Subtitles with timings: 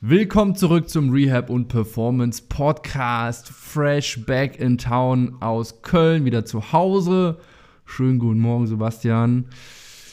[0.00, 3.48] Willkommen zurück zum Rehab und Performance Podcast.
[3.48, 7.40] Fresh back in town aus Köln, wieder zu Hause.
[7.84, 9.46] Schönen guten Morgen, Sebastian.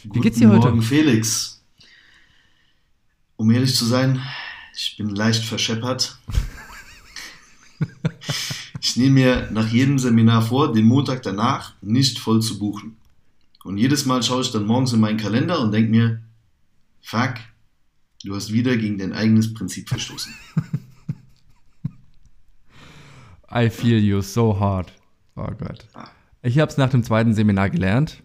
[0.02, 0.62] Wie guten geht's dir heute?
[0.62, 1.64] Guten Morgen, Felix.
[3.36, 4.20] Um ehrlich zu sein,
[4.76, 6.18] ich bin leicht verscheppert.
[8.82, 12.98] ich nehme mir nach jedem Seminar vor, den Montag danach nicht voll zu buchen.
[13.64, 16.24] Und jedes Mal schaue ich dann morgens in meinen Kalender und denke mir,
[17.04, 17.36] fuck,
[18.26, 20.34] Du hast wieder gegen dein eigenes Prinzip verstoßen.
[23.54, 24.92] I feel you so hard.
[25.36, 25.88] Oh Gott.
[26.42, 28.24] Ich habe es nach dem zweiten Seminar gelernt.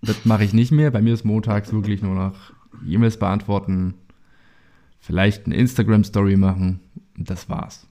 [0.00, 0.90] Das mache ich nicht mehr.
[0.90, 2.54] Bei mir ist montags wirklich nur noch
[2.86, 3.94] E-Mails beantworten,
[4.98, 6.80] vielleicht eine Instagram-Story machen
[7.18, 7.86] und das war's.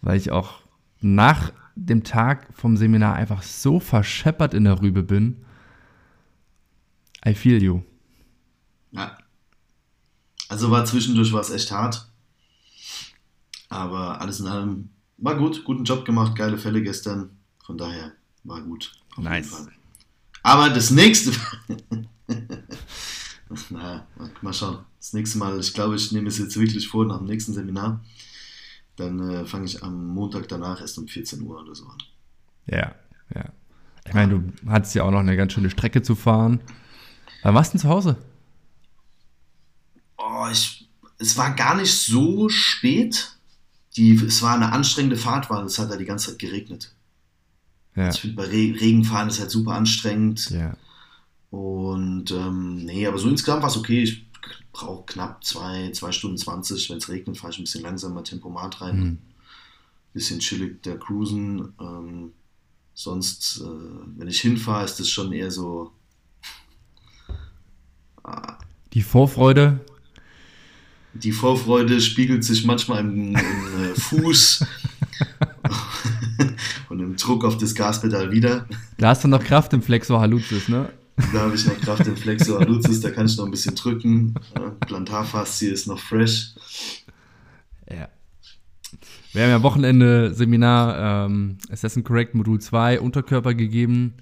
[0.00, 0.62] Weil ich auch
[1.00, 5.44] nach dem Tag vom Seminar einfach so verscheppert in der Rübe bin.
[7.24, 7.82] I feel you.
[8.90, 9.16] Ja,
[10.52, 12.06] also war zwischendurch war es echt hart.
[13.70, 17.38] Aber alles in allem war gut, guten Job gemacht, geile Fälle gestern.
[17.64, 18.12] Von daher
[18.44, 18.92] war gut.
[19.16, 19.66] Nice.
[20.42, 21.30] Aber das nächste
[23.70, 24.06] Na,
[24.42, 24.80] mal schauen.
[24.98, 28.04] Das nächste Mal, ich glaube, ich nehme es jetzt wirklich vor nach dem nächsten Seminar.
[28.96, 31.96] Dann äh, fange ich am Montag danach erst um 14 Uhr oder so an.
[32.66, 32.94] Ja,
[33.34, 33.46] ja.
[34.06, 36.60] Ich meine, du hattest ja auch noch eine ganz schöne Strecke zu fahren.
[37.42, 38.18] Wann warst du denn zu Hause?
[40.22, 43.36] Oh, ich, es war gar nicht so spät.
[43.96, 46.94] Die, es war eine anstrengende Fahrt, weil es hat ja die ganze Zeit geregnet.
[47.94, 48.06] Ja.
[48.06, 50.50] Also ich finde, bei Re Regenfahren ist halt super anstrengend.
[50.50, 50.76] Ja.
[51.50, 54.02] Und ähm, nee, aber so insgesamt war es okay.
[54.02, 54.26] Ich
[54.72, 56.88] brauche knapp zwei, zwei Stunden 20.
[56.88, 58.98] Wenn es regnet, fahre ich ein bisschen langsamer Tempomat rein.
[58.98, 59.18] Mhm.
[60.14, 61.74] Bisschen chillig der Cruisen.
[61.78, 62.32] Ähm,
[62.94, 65.92] sonst, äh, wenn ich hinfahre, ist das schon eher so.
[68.24, 68.56] Ah.
[68.94, 69.84] Die Vorfreude
[71.14, 74.66] die Vorfreude spiegelt sich manchmal im, im äh, Fuß
[76.88, 78.66] und im Druck auf das Gaspedal wieder.
[78.98, 80.88] Da hast du noch Kraft im Flexor Hallucis, ne?
[81.32, 84.34] Da habe ich noch Kraft im Flexor Hallucis, da kann ich noch ein bisschen drücken.
[84.80, 86.54] Plantarfaszie ist noch fresh.
[87.90, 88.08] Ja.
[89.32, 94.14] Wir haben ja Wochenende Seminar ähm, Assassin Correct Modul 2 Unterkörper gegeben.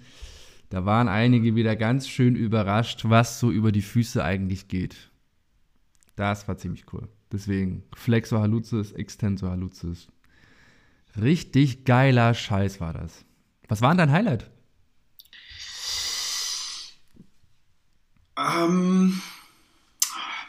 [0.68, 5.09] Da waren einige wieder ganz schön überrascht, was so über die Füße eigentlich geht.
[6.16, 7.08] Das war ziemlich cool.
[7.32, 10.08] Deswegen Flexor Haluzis, Extensor Haluzis.
[11.20, 13.24] Richtig geiler Scheiß war das.
[13.68, 14.50] Was war denn dein Highlight?
[18.36, 19.20] Ähm,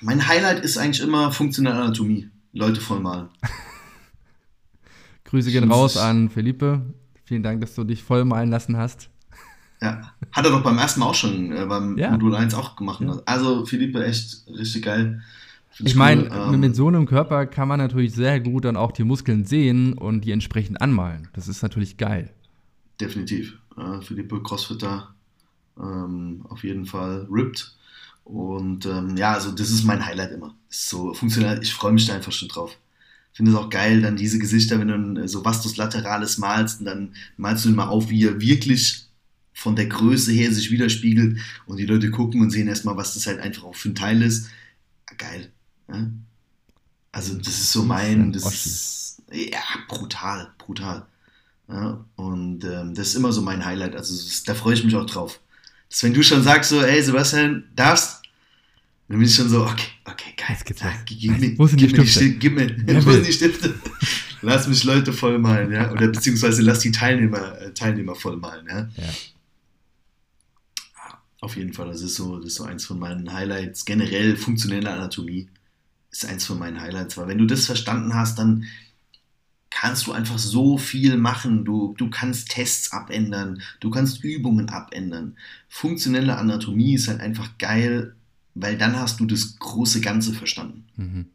[0.01, 2.29] mein Highlight ist eigentlich immer funktionelle Anatomie.
[2.53, 3.29] Leute vollmalen.
[5.25, 6.81] Grüße gehen raus an Felipe.
[7.25, 9.09] Vielen Dank, dass du dich vollmalen lassen hast.
[9.81, 12.11] Ja, hat er doch beim ersten Mal auch schon, äh, beim ja.
[12.11, 13.01] Modul 1 auch gemacht.
[13.01, 13.19] Ja.
[13.25, 15.21] Also Felipe, echt richtig geil.
[15.79, 18.91] Ich meine, cool, ähm, mit so einem Körper kann man natürlich sehr gut dann auch
[18.91, 21.29] die Muskeln sehen und die entsprechend anmalen.
[21.33, 22.31] Das ist natürlich geil.
[22.99, 23.57] Definitiv.
[23.77, 25.13] Äh, Philippe Crossfitter
[25.79, 27.75] ähm, auf jeden Fall ripped.
[28.23, 30.55] Und ähm, ja, also das ist mein Highlight immer.
[30.69, 32.77] Ist so funktional, ich freue mich da einfach schon drauf.
[33.31, 36.85] Ich finde es auch geil, dann diese Gesichter, wenn du so Vastus Laterales malst und
[36.85, 39.05] dann malst du ihn mal auf, wie er wirklich
[39.53, 43.27] von der Größe her sich widerspiegelt und die Leute gucken und sehen erstmal, was das
[43.27, 44.49] halt einfach auch für ein Teil ist.
[45.17, 45.51] Geil.
[47.11, 51.05] Also das ist so mein, das ist, ja, brutal, brutal.
[51.67, 53.95] Ja, und ähm, das ist immer so mein Highlight.
[53.95, 55.39] Also das, da freue ich mich auch drauf.
[55.89, 58.21] Dass wenn du schon sagst so, ey Sebastian, darfst,
[59.07, 60.47] dann bin ich schon so, okay, okay, geil.
[60.49, 62.07] Jetzt geht's ja, gib, mir, wo sind die Stifte?
[62.07, 62.37] Stifte?
[62.37, 63.73] Gib mir, ja, wo sind die Stifte?
[64.41, 65.91] lass mich Leute vollmalen, ja.
[65.91, 68.89] Oder beziehungsweise lass die Teilnehmer, äh, Teilnehmer vollmalen, ja.
[68.95, 69.09] ja.
[71.41, 73.83] Auf jeden Fall, das ist so, das ist so eins von meinen Highlights.
[73.83, 75.49] Generell funktionelle Anatomie
[76.11, 78.65] ist eins von meinen Highlights, weil wenn du das verstanden hast, dann
[79.69, 81.65] kannst du einfach so viel machen.
[81.65, 85.37] Du, du kannst Tests abändern, du kannst Übungen abändern.
[85.69, 88.15] Funktionelle Anatomie ist halt einfach geil,
[88.53, 90.85] weil dann hast du das große Ganze verstanden.
[90.97, 91.25] Mhm.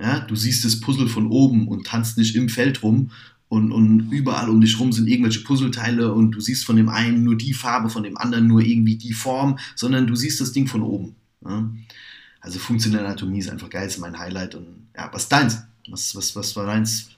[0.00, 3.10] Ja, du siehst das Puzzle von oben und tanzt nicht im Feld rum
[3.48, 7.24] und, und überall um dich rum sind irgendwelche Puzzleteile und du siehst von dem einen
[7.24, 10.68] nur die Farbe, von dem anderen nur irgendwie die Form, sondern du siehst das Ding
[10.68, 11.16] von oben.
[11.44, 11.68] Ja?
[12.40, 14.54] Also funktionelle Anatomie ist einfach geil, ist mein Highlight.
[14.54, 15.62] Und ja, was ist deins?
[15.88, 17.10] Was, was, was war deins?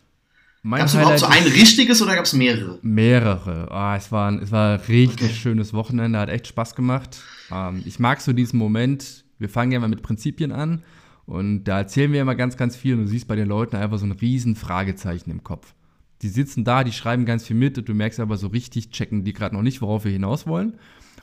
[0.62, 2.78] Gab es überhaupt so ein richtiges oder gab es mehrere?
[2.82, 3.68] Mehrere.
[3.70, 5.34] Oh, es, war, es war ein richtig okay.
[5.34, 7.22] schönes Wochenende, hat echt Spaß gemacht.
[7.50, 10.82] Ähm, ich mag so diesen Moment, wir fangen ja mal mit Prinzipien an
[11.24, 13.98] und da erzählen wir immer ganz, ganz viel und du siehst bei den Leuten einfach
[13.98, 15.72] so ein riesen Fragezeichen im Kopf.
[16.20, 19.24] Die sitzen da, die schreiben ganz viel mit und du merkst aber so richtig, checken
[19.24, 20.74] die gerade noch nicht, worauf wir hinaus wollen.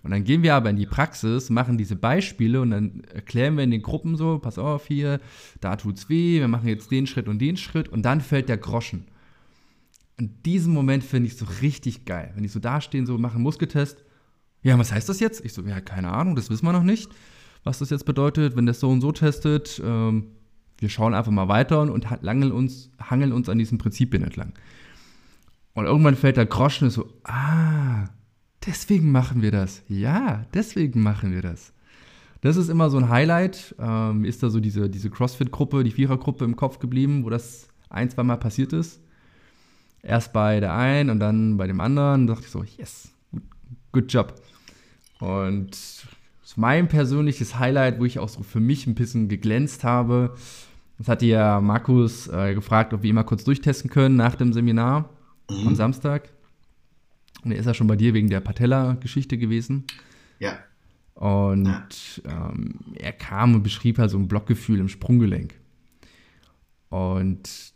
[0.04, 3.64] Und dann gehen wir aber in die Praxis, machen diese Beispiele und dann erklären wir
[3.64, 5.20] in den Gruppen so, pass auf hier,
[5.60, 8.58] da tut's weh, wir machen jetzt den Schritt und den Schritt und dann fällt der
[8.58, 9.06] Groschen.
[10.20, 12.32] Und diesen Moment finde ich so richtig geil.
[12.34, 14.04] Wenn die so dastehen, so machen Muskeltest.
[14.64, 15.46] Ja, was heißt das jetzt?
[15.46, 17.12] Ich so, ja, keine Ahnung, das wissen wir noch nicht,
[17.64, 19.82] was das jetzt bedeutet, wenn das so und so testet.
[19.84, 20.32] Ähm,
[20.80, 24.54] wir schauen einfach mal weiter und, und hangeln, uns, hangeln uns an diesen Prinzipien entlang.
[25.74, 28.06] Und irgendwann fällt der Groschen und so, ah,
[28.68, 29.81] deswegen machen wir das.
[29.88, 31.74] Ja, deswegen machen wir das.
[32.42, 33.75] Das ist immer so ein Highlight.
[33.80, 38.10] Ähm, ist da so diese, diese CrossFit-Gruppe, die Vierergruppe im Kopf geblieben, wo das ein,
[38.10, 39.02] zwei Mal passiert ist.
[40.04, 42.28] Erst bei der einen und dann bei dem anderen.
[42.28, 43.10] Da dachte ich so, yes,
[43.92, 44.36] good job.
[45.19, 46.06] Und
[46.56, 50.36] mein persönliches Highlight, wo ich auch so für mich ein bisschen geglänzt habe.
[50.98, 54.54] Das hatte ja Markus äh, gefragt, ob wir ihn mal kurz durchtesten können nach dem
[54.54, 55.10] Seminar
[55.50, 55.68] mhm.
[55.68, 56.30] am Samstag.
[57.52, 59.86] Er ist ja schon bei dir wegen der Patella-Geschichte gewesen.
[60.40, 60.60] Ja.
[61.14, 61.66] Und
[62.24, 62.50] ja.
[62.50, 65.56] Ähm, er kam und beschrieb halt so ein Blockgefühl im Sprunggelenk.
[66.90, 67.74] Und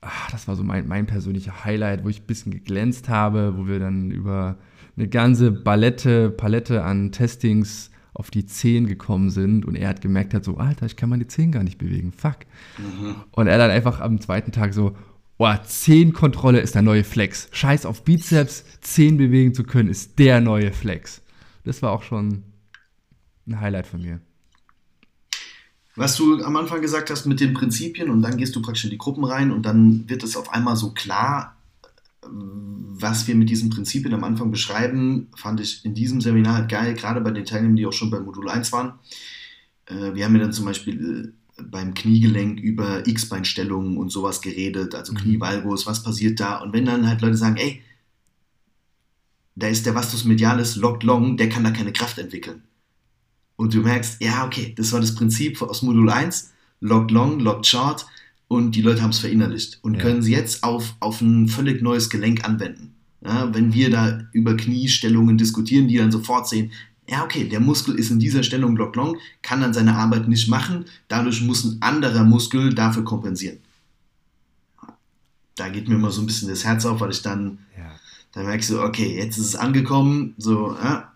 [0.00, 3.66] ach, das war so mein, mein persönlicher Highlight, wo ich ein bisschen geglänzt habe, wo
[3.66, 4.58] wir dann über
[4.96, 10.34] eine ganze Palette, Palette an Testings auf die Zehen gekommen sind und er hat gemerkt
[10.34, 12.38] hat so, Alter, ich kann meine Zehen gar nicht bewegen, fuck.
[12.78, 13.16] Mhm.
[13.32, 14.96] Und er dann einfach am zweiten Tag so,
[15.36, 17.48] Boah, Zehenkontrolle ist der neue Flex.
[17.50, 21.22] Scheiß auf Bizeps, Zehen bewegen zu können, ist der neue Flex.
[21.64, 22.44] Das war auch schon
[23.46, 24.20] ein Highlight von mir.
[25.96, 28.90] Was du am Anfang gesagt hast mit den Prinzipien und dann gehst du praktisch in
[28.90, 31.56] die Gruppen rein und dann wird es auf einmal so klar,
[32.26, 36.94] was wir mit diesen Prinzipien am Anfang beschreiben, fand ich in diesem Seminar halt geil,
[36.94, 38.98] gerade bei den Teilnehmern, die auch schon bei Modul 1 waren.
[39.86, 44.94] Äh, wir haben ja dann zum Beispiel äh, beim Kniegelenk über X-Beinstellungen und sowas geredet,
[44.94, 45.18] also mhm.
[45.18, 46.58] Knievalgus, was passiert da?
[46.58, 47.82] Und wenn dann halt Leute sagen, ey,
[49.56, 52.62] da ist der Vastus medialis locked long, der kann da keine Kraft entwickeln.
[53.56, 57.66] Und du merkst, ja, okay, das war das Prinzip aus Modul 1, locked long, locked
[57.66, 58.04] short,
[58.48, 60.00] und die Leute haben es verinnerlicht und ja.
[60.00, 62.94] können sie jetzt auf, auf ein völlig neues Gelenk anwenden.
[63.24, 66.72] Ja, wenn wir da über Kniestellungen diskutieren, die dann sofort sehen,
[67.08, 70.48] ja, okay, der Muskel ist in dieser Stellung Block Long, kann dann seine Arbeit nicht
[70.48, 73.58] machen, dadurch muss ein anderer Muskel dafür kompensieren.
[75.56, 77.90] Da geht mir immer so ein bisschen das Herz auf, weil ich dann, ja.
[78.32, 81.12] dann merke ich so, okay, jetzt ist es angekommen, so, ja,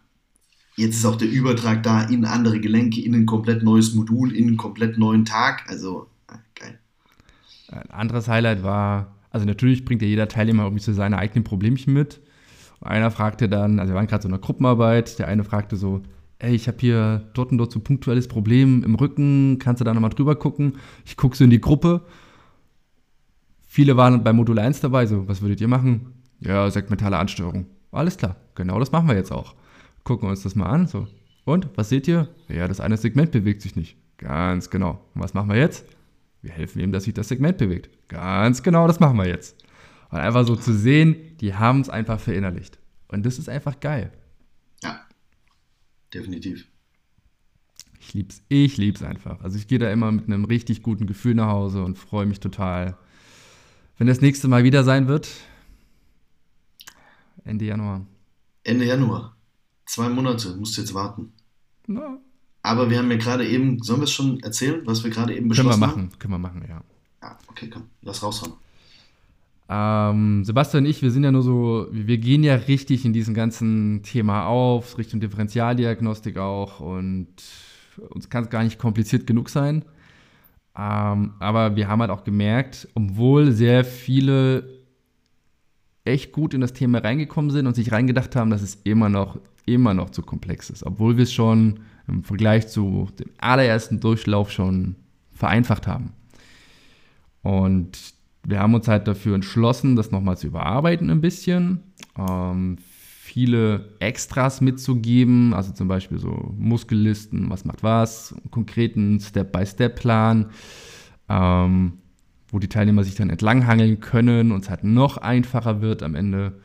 [0.77, 4.47] jetzt ist auch der Übertrag da in andere Gelenke, in ein komplett neues Modul, in
[4.47, 6.79] einen komplett neuen Tag, also ja, geil.
[7.69, 11.95] Ein anderes Highlight war, also natürlich bringt ja jeder Teilnehmer irgendwie so seine eigenen Problemchen
[11.95, 12.21] mit.
[12.81, 16.03] Einer fragte dann, also wir waren gerade so in einer Gruppenarbeit, der eine fragte so,
[16.39, 19.85] ey, ich habe hier dort und dort so ein punktuelles Problem im Rücken, kannst du
[19.85, 20.77] da nochmal drüber gucken?
[21.05, 22.03] Ich gucke so in die Gruppe.
[23.67, 26.13] Viele waren bei Modul 1 dabei, so, was würdet ihr machen?
[26.41, 27.67] Ja, segmentale Ansteuerung.
[27.91, 29.55] Alles klar, genau das machen wir jetzt auch.
[30.05, 31.07] Gucken wir uns das mal an, so.
[31.45, 32.29] Und, was seht ihr?
[32.49, 33.97] Ja, das eine Segment bewegt sich nicht.
[34.19, 35.01] Ganz genau.
[35.15, 35.87] Und was machen wir jetzt?
[36.43, 37.91] Wir helfen ihm, dass sich das Segment bewegt.
[38.09, 39.57] Ganz genau, das machen wir jetzt.
[40.11, 42.79] Und einfach so zu sehen, die haben es einfach verinnerlicht.
[43.09, 44.13] Und das ist einfach geil.
[44.83, 45.01] Ja,
[46.13, 46.67] definitiv.
[48.01, 49.41] Ich lieb's, ich lieb's einfach.
[49.43, 52.41] Also ich gehe da immer mit einem richtig guten Gefühl nach Hause und freue mich
[52.41, 52.97] total,
[53.99, 55.29] wenn das nächste Mal wieder sein wird.
[57.45, 58.07] Ende Januar.
[58.63, 59.37] Ende Januar.
[59.87, 61.33] Zwei Monate, musst du jetzt warten.
[61.87, 62.19] Na.
[62.63, 65.49] Aber wir haben ja gerade eben, sollen wir es schon erzählen, was wir gerade eben
[65.49, 65.81] beschlossen haben?
[65.81, 66.19] Können wir machen, haben?
[66.19, 66.83] können wir machen, ja.
[67.23, 68.53] Ja, okay, komm, lass raushauen.
[69.69, 73.35] Ähm, Sebastian und ich, wir sind ja nur so, wir gehen ja richtig in diesem
[73.35, 77.29] ganzen Thema auf, Richtung Differentialdiagnostik auch und
[78.11, 79.85] uns kann es gar nicht kompliziert genug sein.
[80.77, 84.79] Ähm, aber wir haben halt auch gemerkt, obwohl sehr viele
[86.05, 89.39] echt gut in das Thema reingekommen sind und sich reingedacht haben, dass es immer noch,
[89.67, 94.51] immer noch zu komplex ist, obwohl wir es schon im Vergleich zu dem allerersten Durchlauf
[94.51, 94.97] schon
[95.33, 96.13] vereinfacht haben.
[97.43, 98.18] Und
[98.49, 101.81] wir haben uns halt dafür entschlossen, das nochmal zu überarbeiten ein bisschen.
[102.19, 110.47] Ähm, viele Extras mitzugeben, also zum Beispiel so Muskellisten, was macht was, konkreten Step-by-Step-Plan,
[111.29, 111.99] ähm,
[112.51, 116.59] wo die Teilnehmer sich dann entlanghangeln können und es halt noch einfacher wird am Ende.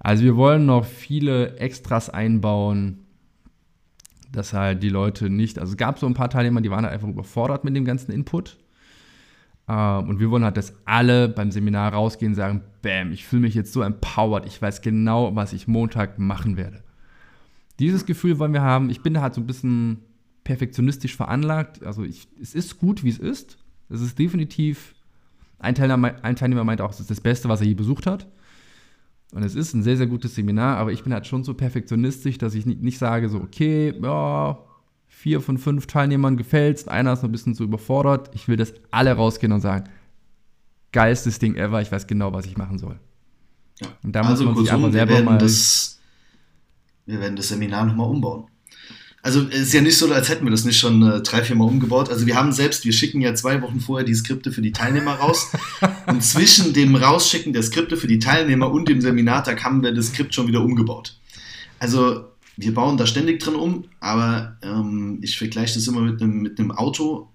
[0.00, 3.06] Also wir wollen noch viele Extras einbauen,
[4.32, 6.94] dass halt die Leute nicht, also es gab so ein paar Teilnehmer, die waren halt
[6.94, 8.56] einfach überfordert mit dem ganzen Input
[9.70, 13.54] und wir wollen halt, dass alle beim Seminar rausgehen und sagen, bam, ich fühle mich
[13.54, 16.82] jetzt so empowered, ich weiß genau, was ich Montag machen werde.
[17.78, 18.90] Dieses Gefühl wollen wir haben.
[18.90, 19.98] Ich bin da halt so ein bisschen
[20.44, 21.84] perfektionistisch veranlagt.
[21.84, 23.58] Also ich, es ist gut, wie es ist.
[23.88, 24.94] Es ist definitiv,
[25.58, 28.26] ein Teilnehmer, ein Teilnehmer meinte auch, es ist das Beste, was er je besucht hat.
[29.32, 32.38] Und es ist ein sehr, sehr gutes Seminar, aber ich bin halt schon so perfektionistisch,
[32.38, 34.58] dass ich nicht, nicht sage, so, okay, ja,
[35.20, 38.30] vier von fünf Teilnehmern gefällt's, einer ist noch ein bisschen zu überfordert.
[38.32, 39.84] Ich will, dass alle rausgehen und sagen,
[40.92, 42.98] geilstes Ding ever, ich weiß genau, was ich machen soll.
[43.82, 43.88] Ja.
[44.02, 45.36] Und da also muss man sich einfach selber mal.
[45.36, 46.00] Das,
[47.04, 48.46] wir werden das Seminar nochmal umbauen.
[49.20, 51.54] Also es ist ja nicht so, als hätten wir das nicht schon äh, drei, vier
[51.54, 52.08] Mal umgebaut.
[52.08, 55.16] Also wir haben selbst, wir schicken ja zwei Wochen vorher die Skripte für die Teilnehmer
[55.16, 55.52] raus.
[56.06, 60.06] und zwischen dem Rausschicken der Skripte für die Teilnehmer und dem Seminartag haben wir das
[60.06, 61.18] Skript schon wieder umgebaut.
[61.78, 62.29] Also
[62.60, 66.58] wir bauen da ständig drin um, aber ähm, ich vergleiche das immer mit einem, mit
[66.58, 67.28] einem Auto.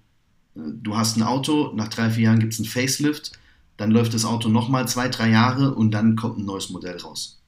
[0.54, 3.32] Du hast ein Auto, nach drei, vier Jahren gibt es ein Facelift,
[3.76, 7.42] dann läuft das Auto nochmal zwei, drei Jahre und dann kommt ein neues Modell raus.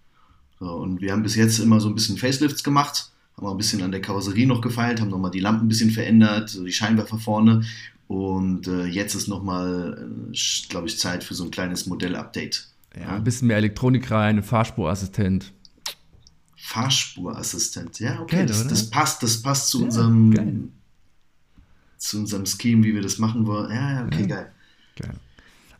[0.61, 3.56] So, und wir haben bis jetzt immer so ein bisschen Facelifts gemacht haben wir ein
[3.56, 6.73] bisschen an der Karosserie noch gefeilt, haben nochmal die Lampen ein bisschen verändert, so die
[6.73, 7.62] Scheinwerfer vorne.
[8.08, 12.66] Und äh, jetzt ist nochmal, äh, glaube ich, Zeit für so ein kleines Modell-Update.
[12.99, 15.52] Ja, ein bisschen mehr Elektronik rein, Fahrspurassistent.
[16.69, 20.59] Fahrspurassistent, ja, okay, geil, das, das, passt, das passt zu ja, unserem geil.
[21.97, 23.71] zu unserem Scheme, wie wir das machen wollen.
[23.71, 24.27] Ja, ja, okay, ja.
[24.27, 24.53] geil.
[25.01, 25.15] Geil.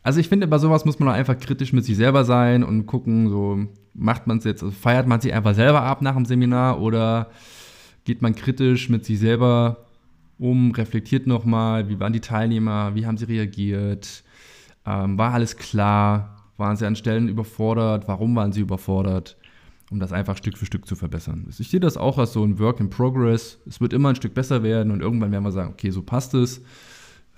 [0.01, 3.29] Also ich finde, bei sowas muss man einfach kritisch mit sich selber sein und gucken,
[3.29, 6.81] so macht man es jetzt, also feiert man sich einfach selber ab nach dem Seminar
[6.81, 7.29] oder
[8.03, 9.85] geht man kritisch mit sich selber
[10.39, 14.23] um, reflektiert nochmal, wie waren die Teilnehmer, wie haben sie reagiert,
[14.87, 19.37] ähm, war alles klar, waren sie an Stellen überfordert, warum waren sie überfordert,
[19.91, 21.47] um das einfach Stück für Stück zu verbessern.
[21.57, 23.57] Ich sehe das auch als so ein Work in Progress.
[23.67, 26.33] Es wird immer ein Stück besser werden und irgendwann werden wir sagen, okay, so passt
[26.33, 26.61] es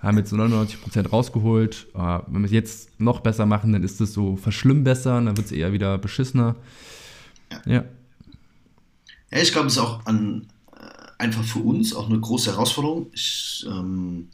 [0.01, 1.87] haben jetzt 99% rausgeholt.
[1.93, 5.47] Äh, wenn wir es jetzt noch besser machen, dann ist es so verschlimmbessern, dann wird
[5.47, 6.55] es eher wieder beschissener.
[7.51, 7.61] Ja.
[7.65, 7.85] Ja,
[9.31, 10.85] ja ich glaube, es ist auch an, äh,
[11.19, 13.07] einfach für uns auch eine große Herausforderung.
[13.13, 14.29] Ich, ähm,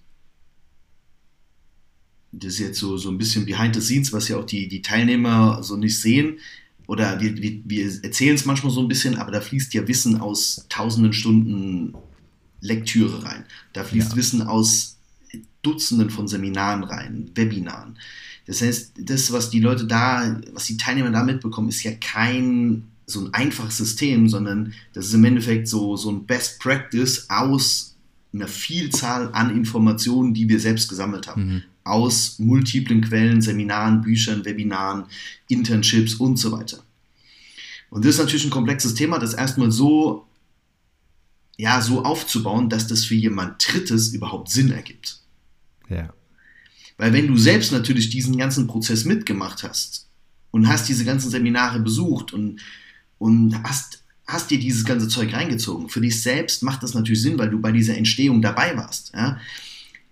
[2.32, 4.82] das ist jetzt so, so ein bisschen behind the scenes, was ja auch die, die
[4.82, 6.40] Teilnehmer so nicht sehen.
[6.88, 10.20] Oder wir, wir, wir erzählen es manchmal so ein bisschen, aber da fließt ja Wissen
[10.20, 11.94] aus tausenden Stunden
[12.62, 13.44] Lektüre rein.
[13.74, 14.15] Da fließt ja.
[14.15, 14.98] Wissen aus
[15.62, 17.98] Dutzenden von Seminaren rein, Webinaren.
[18.46, 22.84] Das heißt, das, was die Leute da, was die Teilnehmer da mitbekommen, ist ja kein
[23.06, 27.96] so ein einfaches System, sondern das ist im Endeffekt so, so ein Best Practice aus
[28.34, 31.46] einer Vielzahl an Informationen, die wir selbst gesammelt haben.
[31.46, 31.63] Mhm.
[31.89, 35.06] Aus multiplen Quellen, Seminaren, Büchern, Webinaren,
[35.48, 36.79] Internships und so weiter.
[37.89, 40.25] Und das ist natürlich ein komplexes Thema, das erstmal so,
[41.58, 45.20] ja, so aufzubauen, dass das für jemand Drittes überhaupt Sinn ergibt.
[45.89, 46.13] Ja.
[46.98, 50.08] Weil wenn du selbst natürlich diesen ganzen Prozess mitgemacht hast
[50.51, 52.60] und hast diese ganzen Seminare besucht und,
[53.20, 57.38] und hast, hast dir dieses ganze Zeug reingezogen, für dich selbst macht das natürlich Sinn,
[57.38, 59.13] weil du bei dieser Entstehung dabei warst.
[59.13, 59.39] Ja?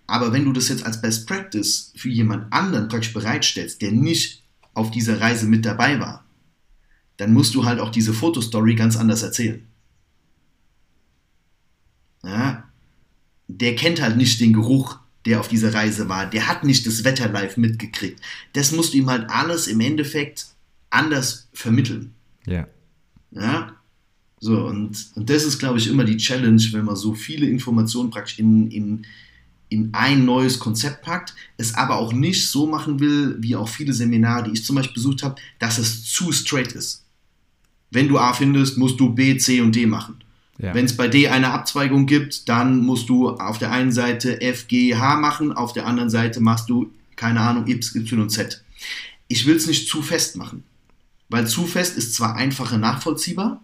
[0.06, 4.42] Aber wenn du das jetzt als Best Practice für jemand anderen praktisch bereitstellst, der nicht
[4.74, 6.24] auf dieser Reise mit dabei war,
[7.16, 9.66] dann musst du halt auch diese Fotostory ganz anders erzählen.
[12.22, 12.64] Ja?
[13.48, 17.04] Der kennt halt nicht den Geruch der auf dieser Reise war, der hat nicht das
[17.04, 18.20] Wetter live mitgekriegt.
[18.52, 20.46] Das musst du ihm halt alles im Endeffekt
[20.88, 22.14] anders vermitteln.
[22.46, 22.66] Ja.
[23.32, 23.72] Ja.
[24.38, 28.10] So, und, und das ist, glaube ich, immer die Challenge, wenn man so viele Informationen
[28.10, 29.06] praktisch in, in,
[29.68, 33.92] in ein neues Konzept packt, es aber auch nicht so machen will, wie auch viele
[33.92, 37.04] Seminare, die ich zum Beispiel besucht habe, dass es zu straight ist.
[37.90, 40.16] Wenn du A findest, musst du B, C und D machen.
[40.58, 40.74] Ja.
[40.74, 44.68] Wenn es bei D eine Abzweigung gibt, dann musst du auf der einen Seite F,
[44.68, 48.64] G, H machen, auf der anderen Seite machst du, keine Ahnung, Y und Z.
[49.28, 50.62] Ich will es nicht zu fest machen,
[51.28, 53.62] weil zu fest ist zwar einfacher nachvollziehbar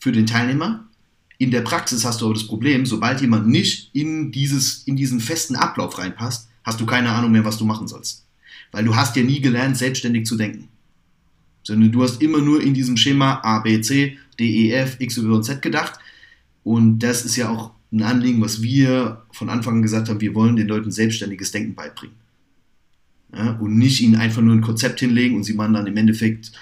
[0.00, 0.87] für den Teilnehmer,
[1.38, 5.20] in der Praxis hast du aber das Problem, sobald jemand nicht in, dieses, in diesen
[5.20, 8.26] festen Ablauf reinpasst, hast du keine Ahnung mehr, was du machen sollst.
[8.72, 10.68] Weil du hast ja nie gelernt, selbstständig zu denken.
[11.62, 15.16] Sondern du hast immer nur in diesem Schema A, B, C, D, E, F, X,
[15.16, 15.98] Y und Z gedacht.
[16.64, 20.34] Und das ist ja auch ein Anliegen, was wir von Anfang an gesagt haben, wir
[20.34, 22.16] wollen den Leuten selbstständiges Denken beibringen.
[23.34, 26.52] Ja, und nicht ihnen einfach nur ein Konzept hinlegen und sie machen dann im Endeffekt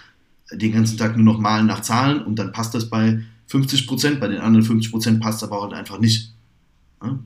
[0.53, 4.21] den ganzen Tag nur noch malen nach Zahlen und dann passt das bei 50 Prozent,
[4.21, 6.35] bei den anderen 50 Prozent passt aber halt einfach nicht.
[7.03, 7.19] Ja?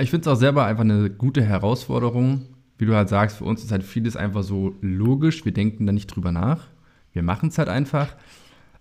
[0.00, 2.42] Ich finde es auch selber einfach eine gute Herausforderung.
[2.76, 5.44] Wie du halt sagst, für uns ist halt vieles einfach so logisch.
[5.44, 6.68] Wir denken da nicht drüber nach.
[7.12, 8.14] Wir machen es halt einfach.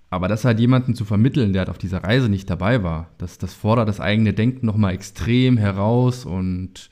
[0.10, 3.38] Aber das halt jemanden zu vermitteln, der halt auf dieser Reise nicht dabei war, das,
[3.38, 6.90] das fordert das eigene Denken nochmal extrem heraus und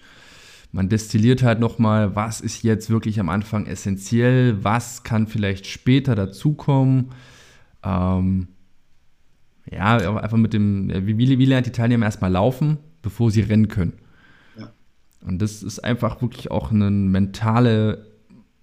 [0.73, 6.15] man destilliert halt nochmal, was ist jetzt wirklich am Anfang essentiell, was kann vielleicht später
[6.15, 7.11] dazukommen.
[7.81, 8.49] Ähm,
[9.71, 13.93] ja, einfach mit dem, wie, wie lernt die Teilnehmer erstmal laufen, bevor sie rennen können.
[14.57, 14.71] Ja.
[15.25, 18.05] Und das ist einfach wirklich auch eine mentale,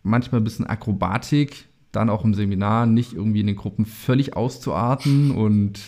[0.02, 5.30] manchmal ein bisschen Akrobatik, dann auch im Seminar nicht irgendwie in den Gruppen völlig auszuarten
[5.30, 5.78] und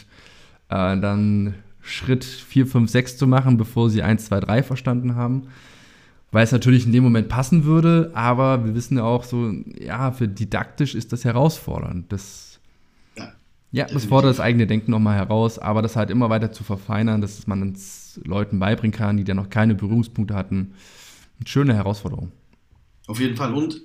[0.69, 5.49] äh, dann Schritt 4, 5, 6 zu machen, bevor sie 1, 2, 3 verstanden haben.
[6.33, 10.11] Weil es natürlich in dem Moment passen würde, aber wir wissen ja auch so, ja,
[10.11, 12.11] für didaktisch ist das herausfordernd.
[12.13, 12.54] Das,
[13.75, 17.21] ja, das fordert das eigene Denken nochmal heraus, aber das halt immer weiter zu verfeinern,
[17.21, 20.75] dass man es Leuten beibringen kann, die da noch keine Berührungspunkte hatten.
[21.41, 22.31] Eine schöne Herausforderung.
[23.09, 23.53] Auf jeden Fall.
[23.53, 23.83] Und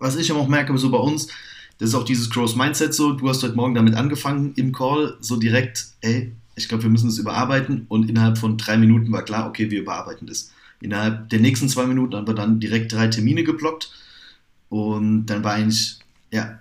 [0.00, 1.28] was ich auch merke, so bei uns,
[1.78, 5.16] das ist auch dieses Cross Mindset so, du hast heute Morgen damit angefangen im Call,
[5.20, 9.22] so direkt, ey, ich glaube, wir müssen das überarbeiten und innerhalb von drei Minuten war
[9.22, 10.50] klar, okay, wir überarbeiten das.
[10.80, 13.92] Innerhalb der nächsten zwei Minuten haben wir dann direkt drei Termine geblockt
[14.68, 16.00] und dann war eigentlich,
[16.32, 16.58] ja,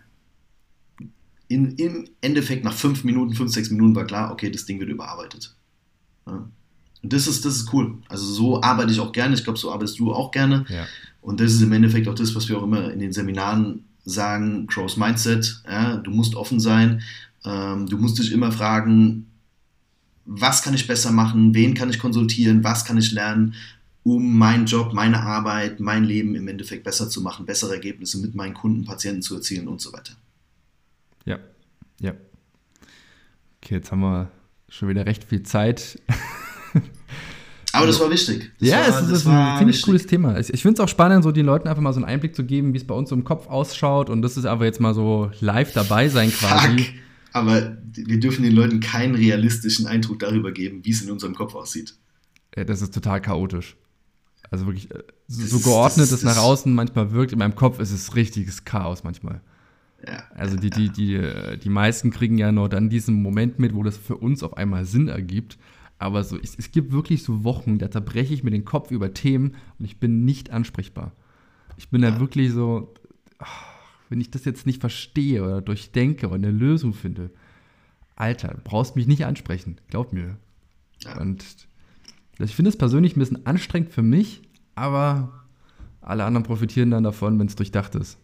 [1.52, 4.90] in, im Endeffekt nach fünf Minuten, fünf, sechs Minuten war klar, okay, das Ding wird
[4.90, 5.54] überarbeitet.
[6.26, 6.48] Ja.
[7.04, 7.98] Und das ist, das ist cool.
[8.08, 9.34] Also so arbeite ich auch gerne.
[9.36, 10.66] Ich glaube, so arbeitest du auch gerne.
[10.70, 10.86] Ja.
[11.20, 14.68] Und das ist im Endeffekt auch das, was wir auch immer in den Seminaren sagen,
[14.68, 15.62] Cross Mindset.
[15.68, 17.02] Ja, du musst offen sein.
[17.44, 19.28] Ähm, du musst dich immer fragen,
[20.26, 23.56] was kann ich besser machen, wen kann ich konsultieren, was kann ich lernen,
[24.04, 28.36] um meinen Job, meine Arbeit, mein Leben im Endeffekt besser zu machen, bessere Ergebnisse mit
[28.36, 30.14] meinen Kunden, Patienten zu erzielen und so weiter.
[31.26, 31.40] Ja,
[32.00, 32.14] ja.
[33.62, 34.32] Okay, jetzt haben wir
[34.70, 36.00] schon wieder recht viel Zeit.
[37.74, 38.52] Aber das war wichtig.
[38.60, 40.38] Das ja, war, es ist, ist ein ziemlich cooles Thema.
[40.38, 42.44] Ich, ich finde es auch spannend, so den Leuten einfach mal so einen Einblick zu
[42.44, 44.10] geben, wie es bei uns so im Kopf ausschaut.
[44.10, 46.80] Und das ist aber jetzt mal so live dabei sein quasi.
[46.80, 46.94] Fuck.
[47.34, 51.56] Aber wir dürfen den Leuten keinen realistischen Eindruck darüber geben, wie es in unserem Kopf
[51.56, 51.96] aussieht.
[52.58, 53.78] Ja, das ist total chaotisch.
[54.50, 57.92] Also wirklich, äh, so, so geordnet es nach außen manchmal wirkt, in meinem Kopf ist
[57.92, 59.42] es richtiges Chaos manchmal.
[60.08, 63.84] Ja, also die, die, die, die meisten kriegen ja nur dann diesen Moment mit, wo
[63.84, 65.58] das für uns auf einmal Sinn ergibt.
[66.00, 69.14] Aber so, es, es gibt wirklich so Wochen, da zerbreche ich mir den Kopf über
[69.14, 71.12] Themen und ich bin nicht ansprechbar.
[71.78, 72.12] Ich bin ja.
[72.12, 72.94] da wirklich so,
[73.38, 73.66] ach,
[74.10, 77.30] wenn ich das jetzt nicht verstehe oder durchdenke oder eine Lösung finde,
[78.16, 80.38] Alter, du brauchst mich nicht ansprechen, glaub mir.
[81.04, 81.20] Ja.
[81.20, 81.46] Und
[82.40, 84.42] ich finde es persönlich ein bisschen anstrengend für mich,
[84.76, 85.46] aber
[86.02, 88.18] alle anderen profitieren dann davon, wenn es durchdacht ist.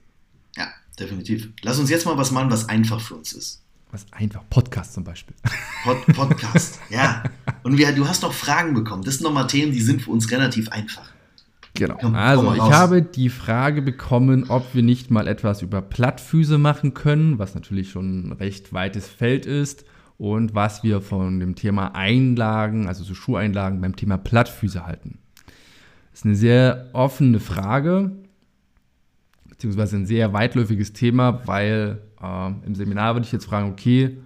[1.00, 1.50] Definitiv.
[1.62, 3.64] Lass uns jetzt mal was machen, was einfach für uns ist.
[3.92, 4.44] Was einfach?
[4.50, 5.36] Podcast zum Beispiel.
[5.84, 7.24] Pod Podcast, ja.
[7.64, 9.04] Und wir, du hast noch Fragen bekommen.
[9.04, 11.10] Das sind nochmal Themen, die sind für uns relativ einfach.
[11.74, 11.98] Genau.
[12.02, 16.96] Komm, also, ich habe die Frage bekommen, ob wir nicht mal etwas über Plattfüße machen
[16.96, 19.86] können, was natürlich schon ein recht weites Feld ist,
[20.18, 25.20] und was wir von dem Thema Einlagen, also so Schuheinlagen beim Thema Plattfüße halten.
[26.12, 28.12] Das ist eine sehr offene Frage,
[29.58, 34.18] beziehungsweise ein sehr weitläufiges Thema, weil äh, Im Seminar würde ich jetzt fragen, okay,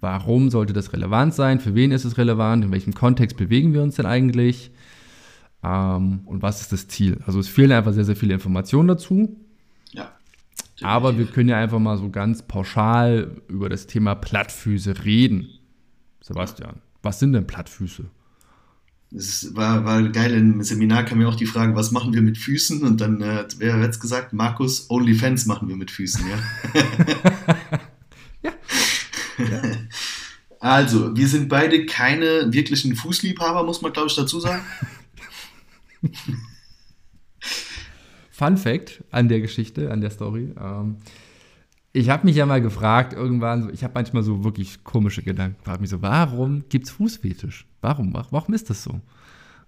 [0.00, 1.60] warum sollte das relevant sein?
[1.60, 2.64] Für wen ist es relevant?
[2.64, 4.70] In welchem Kontext bewegen wir uns denn eigentlich?
[5.62, 7.20] Ähm, und was ist das Ziel?
[7.26, 9.36] Also es fehlen einfach sehr, sehr viele Informationen dazu.
[9.92, 10.12] Ja.
[10.82, 15.48] Aber wir können ja einfach mal so ganz pauschal über das Thema Plattfüße reden.
[16.20, 18.04] Sebastian, was sind denn Plattfüße?
[19.16, 22.36] Es war, war geil, im Seminar kam mir auch die Frage, was machen wir mit
[22.36, 22.82] Füßen?
[22.82, 24.34] Und dann, äh, wer hat es gesagt?
[24.34, 26.36] Markus, OnlyFans machen wir mit Füßen, ja.
[28.42, 28.52] ja.
[29.38, 29.62] ja.
[30.60, 34.62] Also, wir sind beide keine wirklichen Fußliebhaber, muss man, glaube ich, dazu sagen.
[38.30, 40.52] Fun Fact an der Geschichte, an der Story.
[40.60, 40.98] Ähm,
[41.96, 45.56] ich habe mich ja mal gefragt, irgendwann, ich habe manchmal so wirklich komische Gedanken.
[45.64, 47.66] Frage mich so, warum gibt es Fußfetisch?
[47.80, 48.12] Warum?
[48.12, 49.00] Warum ist das so?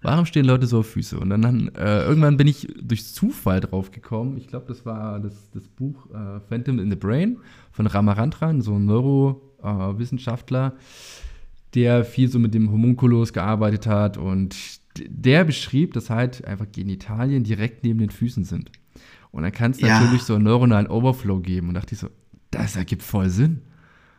[0.03, 1.19] Warum stehen Leute so auf Füße?
[1.19, 4.37] Und dann, äh, irgendwann bin ich durch Zufall drauf gekommen.
[4.37, 7.37] Ich glaube, das war das, das Buch äh, Phantom in the Brain
[7.71, 14.55] von Ramarantran, so ein Neurowissenschaftler, äh, der viel so mit dem Homunculus gearbeitet hat und
[14.99, 18.71] der beschrieb, dass halt einfach Genitalien direkt neben den Füßen sind.
[19.31, 19.99] Und dann kann es ja.
[19.99, 21.69] natürlich so einen neuronalen Overflow geben.
[21.69, 22.09] Und dachte ich so,
[22.51, 23.61] das ergibt voll Sinn.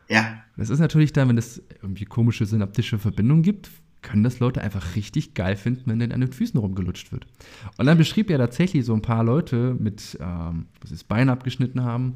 [0.09, 0.43] Ja.
[0.57, 3.71] Das ist natürlich dann, wenn es irgendwie komische synaptische Verbindungen gibt,
[4.03, 7.27] können das Leute einfach richtig geil finden, wenn dann an den Füßen rumgelutscht wird.
[7.77, 11.83] Und dann beschrieb er tatsächlich so ein paar Leute mit, ähm, was ist, Bein abgeschnitten
[11.83, 12.15] haben.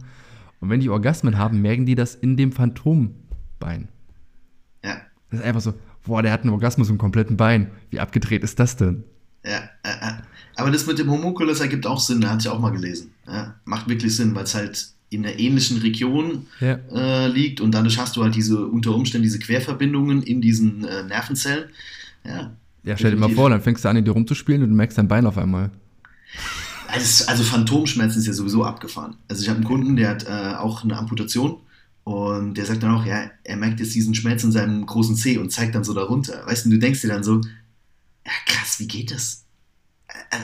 [0.61, 3.89] Und wenn die Orgasmen haben, merken die das in dem Phantombein.
[4.83, 4.97] Ja.
[5.31, 7.71] Das ist einfach so, boah, der hat einen Orgasmus im kompletten Bein.
[7.91, 9.05] Wie abgedreht ist das denn?
[9.45, 10.13] Ja, äh, äh.
[10.57, 13.13] Aber das mit dem Homunculus ergibt auch Sinn, da hatte ich auch mal gelesen.
[13.27, 16.79] Ja, macht wirklich Sinn, weil es halt in einer ähnlichen Region ja.
[16.93, 21.05] äh, liegt und dadurch hast du halt diese unter Umständen diese Querverbindungen in diesen äh,
[21.05, 21.71] Nervenzellen.
[22.25, 24.75] Ja, ja stell dir mal vor, dann fängst du an, in dir rumzuspielen und du
[24.75, 25.71] merkst dein Bein auf einmal.
[26.89, 29.17] Also, also Phantomschmerzen ist ja sowieso abgefahren.
[29.29, 31.59] Also ich habe einen Kunden, der hat äh, auch eine Amputation
[32.05, 35.39] und der sagt dann auch, ja, er merkt jetzt diesen Schmerz in seinem großen Zeh
[35.39, 36.47] und zeigt dann so darunter.
[36.47, 37.41] Weißt du, du denkst dir dann so,
[38.27, 39.44] ja krass, wie geht das?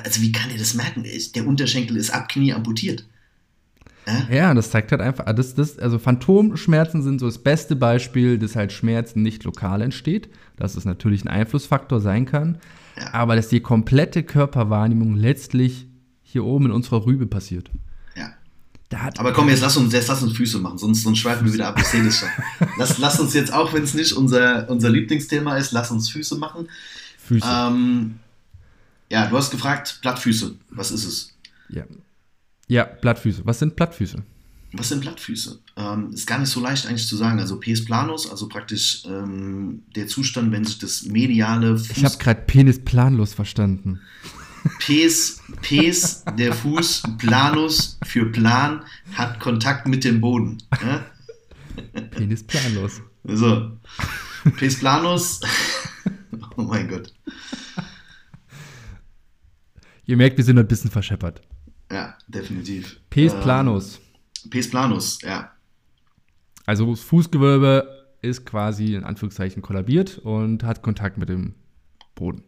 [0.05, 1.05] Also wie kann er das merken?
[1.35, 3.05] Der Unterschenkel ist ab Knie amputiert.
[4.07, 4.37] Äh?
[4.37, 8.57] Ja, das zeigt halt einfach, das, das, also Phantomschmerzen sind so das beste Beispiel, dass
[8.57, 12.59] halt Schmerzen nicht lokal entsteht, dass es natürlich ein Einflussfaktor sein kann,
[12.97, 13.13] ja.
[13.13, 15.87] aber dass die komplette Körperwahrnehmung letztlich
[16.23, 17.71] hier oben in unserer Rübe passiert.
[18.17, 19.11] Ja.
[19.19, 21.69] aber komm, jetzt lass uns, jetzt lass uns Füße machen, sonst, sonst schweifen wir wieder
[21.69, 22.29] ab, ich sehe das schon.
[22.79, 26.37] lass, lass uns jetzt, auch wenn es nicht unser, unser Lieblingsthema ist, lass uns Füße
[26.39, 26.69] machen.
[27.19, 27.47] Füße.
[27.47, 28.19] Ähm,
[29.11, 31.37] ja, du hast gefragt, Plattfüße, was ist es?
[31.69, 31.85] Ja.
[32.69, 33.43] Ja, Plattfüße.
[33.45, 34.23] Was sind Plattfüße?
[34.73, 35.59] Was sind Plattfüße?
[35.77, 37.41] Ähm, ist gar nicht so leicht eigentlich zu sagen.
[37.41, 42.17] Also Pes planus, also praktisch ähm, der Zustand, wenn sich das mediale Fuß Ich habe
[42.19, 44.01] gerade Penis planlos verstanden.
[44.79, 50.59] Pes, Pes, der Fuß, Planus für Plan, hat Kontakt mit dem Boden.
[50.83, 51.07] Ja?
[52.11, 53.01] Penis planlos.
[53.25, 53.73] So.
[54.57, 55.41] Pes planus.
[56.57, 57.13] oh mein Gott.
[60.11, 61.41] Ihr merkt, wir sind ein bisschen verscheppert.
[61.89, 62.99] Ja, definitiv.
[63.11, 64.01] Pes ähm, planus.
[64.51, 65.53] Pes planus, ja.
[66.67, 71.55] Also das Fußgewölbe ist quasi in Anführungszeichen kollabiert und hat Kontakt mit dem
[72.17, 72.43] Boden.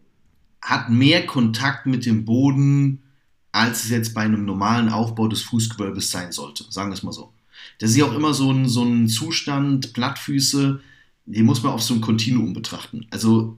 [0.61, 3.05] Hat mehr Kontakt mit dem Boden,
[3.53, 6.64] als es jetzt bei einem normalen Aufbau des Fußgewölbes sein sollte.
[6.68, 7.33] Sagen wir es mal so.
[7.79, 10.81] Das ist ja auch immer so ein, so ein Zustand, Plattfüße,
[11.27, 13.07] den muss man auf so ein Kontinuum betrachten.
[13.12, 13.57] Also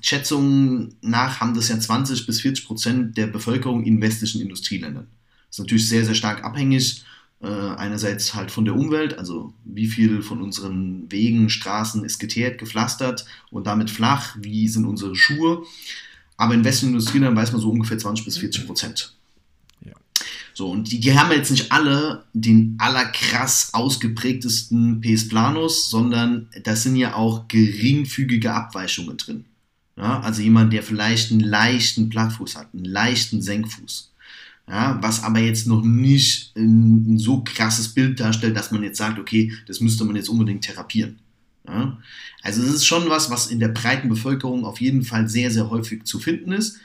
[0.00, 5.06] Schätzungen nach haben das ja 20 bis 40 Prozent der Bevölkerung in westlichen Industrieländern.
[5.48, 7.04] Das ist natürlich sehr, sehr stark abhängig.
[7.42, 12.58] Äh, einerseits halt von der Umwelt, also wie viel von unseren Wegen, Straßen ist geteert,
[12.58, 15.62] gepflastert und damit flach, wie sind unsere Schuhe.
[16.38, 19.14] Aber in westlichen Industrieländern weiß man so ungefähr 20 bis 40 Prozent.
[19.84, 19.92] Ja.
[20.54, 26.74] So, und die, die haben jetzt nicht alle den allerkrass ausgeprägtesten PS Planus, sondern da
[26.74, 29.44] sind ja auch geringfügige Abweichungen drin.
[29.96, 34.12] Ja, also jemand, der vielleicht einen leichten Plattfuß hat, einen leichten Senkfuß.
[34.68, 38.98] Ja, was aber jetzt noch nicht ein, ein, so krasses Bild darstellt, dass man jetzt
[38.98, 41.18] sagt, okay, das müsste man jetzt unbedingt therapieren.
[41.66, 41.98] Ja,
[42.42, 45.70] also es ist schon was, was in der breiten Bevölkerung auf jeden Fall sehr, sehr
[45.70, 46.78] häufig zu finden ist.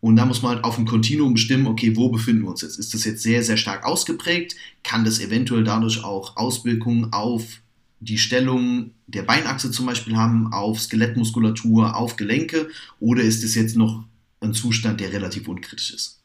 [0.00, 2.78] Und da muss man halt auf ein Kontinuum bestimmen, okay, wo befinden wir uns jetzt?
[2.78, 4.56] Ist das jetzt sehr, sehr stark ausgeprägt?
[4.82, 7.61] Kann das eventuell dadurch auch Auswirkungen auf
[8.02, 12.68] die Stellung der Beinachse zum Beispiel haben, auf Skelettmuskulatur, auf Gelenke?
[12.98, 14.04] Oder ist es jetzt noch
[14.40, 16.20] ein Zustand, der relativ unkritisch ist?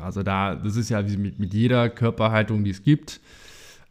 [0.00, 3.20] Also da, das ist ja wie mit, mit jeder Körperhaltung, die es gibt.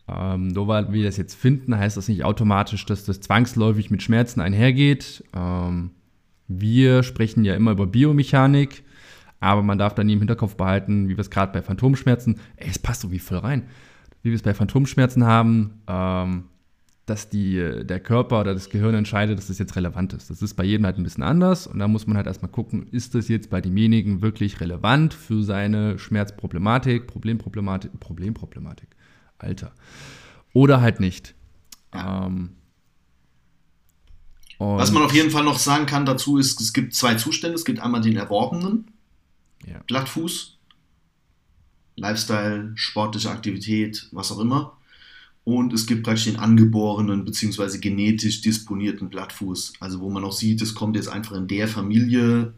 [0.07, 4.01] Ähm, nur weil wir das jetzt finden, heißt das nicht automatisch, dass das zwangsläufig mit
[4.01, 5.23] Schmerzen einhergeht.
[5.33, 5.91] Ähm,
[6.47, 8.83] wir sprechen ja immer über Biomechanik,
[9.39, 12.69] aber man darf dann nie im Hinterkopf behalten, wie wir es gerade bei Phantomschmerzen, ey,
[12.69, 13.63] es passt so wie voll rein
[14.25, 16.45] wie wir es bei Phantomschmerzen haben, ähm,
[17.05, 20.31] dass die, der Körper oder das Gehirn entscheidet, dass das jetzt relevant ist.
[20.31, 22.87] Das ist bei jedem halt ein bisschen anders und da muss man halt erstmal gucken,
[22.87, 28.89] ist das jetzt bei demjenigen wirklich relevant für seine Schmerzproblematik, Problemproblematik, Problemproblematik,
[29.37, 29.71] Alter.
[30.53, 31.35] Oder halt nicht.
[31.93, 32.25] Ja.
[32.25, 32.49] Ähm,
[34.57, 37.53] Was man auf jeden Fall noch sagen kann dazu ist, es gibt zwei Zustände.
[37.53, 38.89] Es gibt einmal den erworbenen
[39.67, 39.83] ja.
[39.85, 40.54] Blattfuß
[41.95, 44.77] Lifestyle, sportliche Aktivität, was auch immer.
[45.43, 47.77] Und es gibt praktisch den angeborenen bzw.
[47.77, 49.73] genetisch disponierten Blattfuß.
[49.79, 52.53] Also wo man auch sieht, es kommt jetzt einfach in der Familie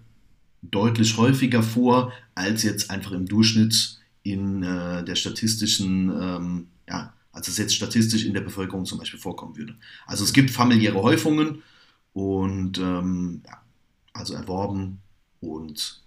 [0.62, 7.50] deutlich häufiger vor, als jetzt einfach im Durchschnitt in äh, der statistischen, ähm, ja, als
[7.50, 9.76] es jetzt statistisch in der Bevölkerung zum Beispiel vorkommen würde.
[10.06, 11.62] Also es gibt familiäre Häufungen
[12.14, 13.62] und ähm, ja,
[14.14, 15.00] also erworben
[15.42, 16.02] und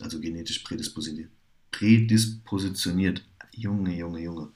[0.00, 1.30] also genetisch prädispositioniert
[1.78, 3.24] prädispositioniert.
[3.54, 4.48] Junge, Junge, Junge.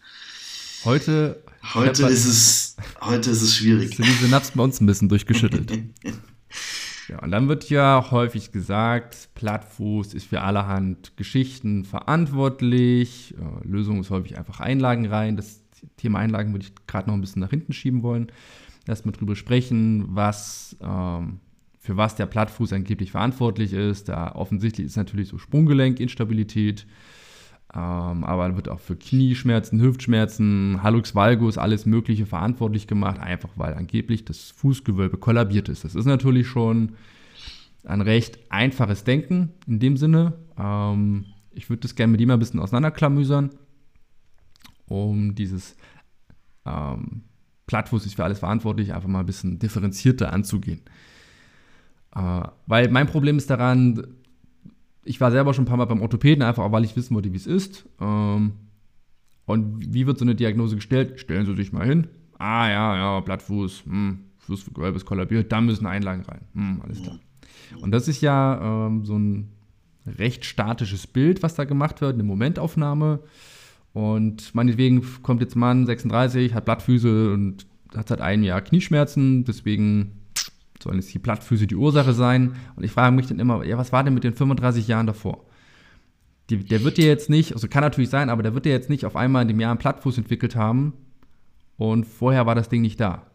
[0.84, 1.42] Heute,
[1.74, 3.96] heute ist es, heute ist es schwierig.
[3.96, 5.72] Sind die Synapsen bei uns ein bisschen durchgeschüttelt.
[7.08, 13.34] ja, und dann wird ja häufig gesagt, Plattfuß ist für allerhand Geschichten verantwortlich.
[13.34, 15.36] Äh, Lösung ist häufig einfach Einlagen rein.
[15.36, 15.60] Das
[15.96, 18.30] Thema Einlagen würde ich gerade noch ein bisschen nach hinten schieben wollen.
[18.86, 21.40] Erstmal drüber sprechen, was ähm,
[21.88, 24.10] für was der Plattfuß angeblich verantwortlich ist.
[24.10, 26.86] Da offensichtlich ist natürlich so Sprunggelenkинstabilität,
[27.72, 33.72] ähm, aber wird auch für Knieschmerzen, Hüftschmerzen, Hallux valgus, alles Mögliche verantwortlich gemacht, einfach weil
[33.72, 35.82] angeblich das Fußgewölbe kollabiert ist.
[35.82, 36.92] Das ist natürlich schon
[37.84, 40.34] ein recht einfaches Denken in dem Sinne.
[40.58, 43.48] Ähm, ich würde das gerne mit ihm ein bisschen auseinanderklamüsern,
[44.84, 45.74] um dieses
[46.66, 47.22] ähm,
[47.66, 50.82] Plattfuß ist für alles verantwortlich, einfach mal ein bisschen differenzierter anzugehen.
[52.14, 54.06] Äh, weil mein Problem ist daran,
[55.04, 57.36] ich war selber schon ein paar Mal beim Orthopäden, einfach weil ich wissen wollte, wie
[57.36, 57.88] es ist.
[58.00, 58.52] Ähm,
[59.46, 61.18] und wie wird so eine Diagnose gestellt?
[61.20, 62.08] Stellen Sie sich mal hin.
[62.38, 66.42] Ah ja, ja, Blattfuß, hm, Fußgewölbe ist kollabiert, da müssen Einlagen rein.
[66.54, 67.18] Hm, alles klar.
[67.80, 69.48] Und das ist ja ähm, so ein
[70.06, 73.20] recht statisches Bild, was da gemacht wird, eine Momentaufnahme.
[73.92, 77.66] Und meinetwegen kommt jetzt ein Mann, 36, hat Blattfüße und
[77.96, 80.12] hat seit einem Jahr Knieschmerzen, deswegen
[80.82, 82.56] sollen jetzt die Plattfüße die Ursache sein.
[82.76, 85.44] Und ich frage mich dann immer, ja, was war denn mit den 35 Jahren davor?
[86.50, 88.88] Die, der wird dir jetzt nicht, also kann natürlich sein, aber der wird dir jetzt
[88.88, 90.94] nicht auf einmal in dem Jahr einen Plattfuß entwickelt haben
[91.76, 93.26] und vorher war das Ding nicht da.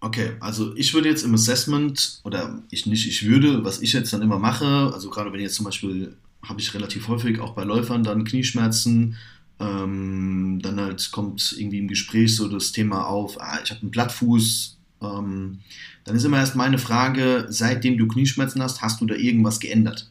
[0.00, 4.12] Okay, also ich würde jetzt im Assessment, oder ich nicht, ich würde, was ich jetzt
[4.12, 7.64] dann immer mache, also gerade wenn jetzt zum Beispiel, habe ich relativ häufig auch bei
[7.64, 9.16] Läufern dann Knieschmerzen,
[9.58, 13.90] ähm, dann halt kommt irgendwie im Gespräch so das Thema auf, ah, ich habe einen
[13.90, 15.60] Plattfuß, ähm,
[16.04, 20.10] dann ist immer erst meine Frage, seitdem du Knieschmerzen hast, hast du da irgendwas geändert?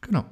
[0.00, 0.24] Genau.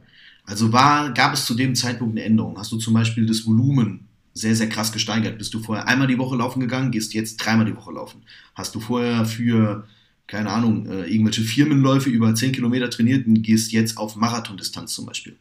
[0.45, 2.59] Also war, gab es zu dem Zeitpunkt eine Änderung?
[2.59, 5.39] Hast du zum Beispiel das Volumen sehr, sehr krass gesteigert?
[5.39, 8.23] Bist du vorher einmal die Woche laufen gegangen, gehst jetzt dreimal die Woche laufen?
[8.55, 9.87] Hast du vorher für,
[10.27, 15.07] keine Ahnung, äh, irgendwelche Firmenläufe über 10 Kilometer trainiert und gehst jetzt auf Marathondistanz zum
[15.07, 15.37] Beispiel?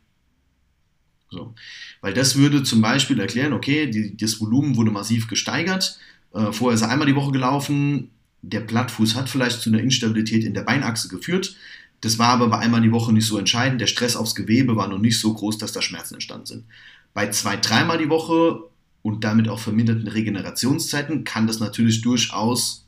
[1.30, 1.54] So.
[2.02, 6.00] Weil das würde zum Beispiel erklären, okay, die, das Volumen wurde massiv gesteigert.
[6.38, 8.12] Äh, vorher ist er einmal die Woche gelaufen.
[8.44, 11.56] Der Plattfuß hat vielleicht zu einer Instabilität in der Beinachse geführt.
[12.02, 13.82] Das war aber bei einmal die Woche nicht so entscheidend.
[13.82, 16.66] Der Stress aufs Gewebe war noch nicht so groß, dass da Schmerzen entstanden sind.
[17.14, 18.60] Bei zwei, dreimal die Woche
[19.02, 22.86] und damit auch verminderten Regenerationszeiten kann das natürlich durchaus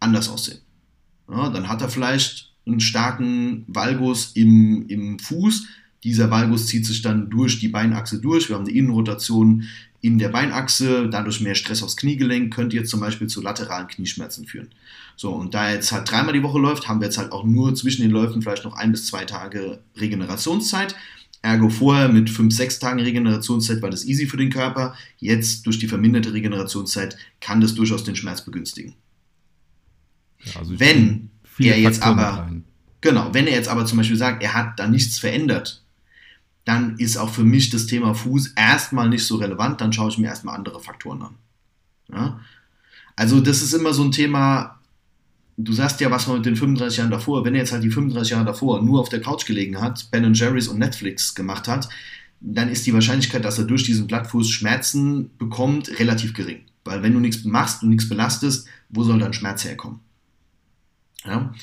[0.00, 0.60] anders aussehen.
[1.30, 5.66] Ja, dann hat er vielleicht einen starken Valgus im, im Fuß.
[6.06, 8.48] Dieser Valgus zieht sich dann durch die Beinachse durch.
[8.48, 9.64] Wir haben eine Innenrotation
[10.02, 14.46] in der Beinachse, dadurch mehr Stress aufs Kniegelenk, könnte jetzt zum Beispiel zu lateralen Knieschmerzen
[14.46, 14.68] führen.
[15.16, 17.74] So, und da jetzt halt dreimal die Woche läuft, haben wir jetzt halt auch nur
[17.74, 20.94] zwischen den Läufen vielleicht noch ein bis zwei Tage Regenerationszeit.
[21.42, 24.94] Ergo vorher mit fünf, sechs Tagen Regenerationszeit war das easy für den Körper.
[25.18, 28.94] Jetzt durch die verminderte Regenerationszeit kann das durchaus den Schmerz begünstigen.
[30.44, 32.48] Ja, also wenn er jetzt aber,
[33.00, 35.82] genau, wenn er jetzt aber zum Beispiel sagt, er hat da nichts verändert,
[36.66, 40.18] dann ist auch für mich das Thema Fuß erstmal nicht so relevant, dann schaue ich
[40.18, 41.34] mir erstmal andere Faktoren an.
[42.12, 42.40] Ja?
[43.14, 44.80] Also das ist immer so ein Thema,
[45.56, 47.90] du sagst ja, was man mit den 35 Jahren davor, wenn er jetzt halt die
[47.90, 51.88] 35 Jahre davor nur auf der Couch gelegen hat, Ben Jerry's und Netflix gemacht hat,
[52.40, 56.64] dann ist die Wahrscheinlichkeit, dass er durch diesen Blattfuß Schmerzen bekommt, relativ gering.
[56.84, 60.00] Weil wenn du nichts machst und nichts belastest, wo soll dann Schmerz herkommen?
[61.24, 61.54] Ja?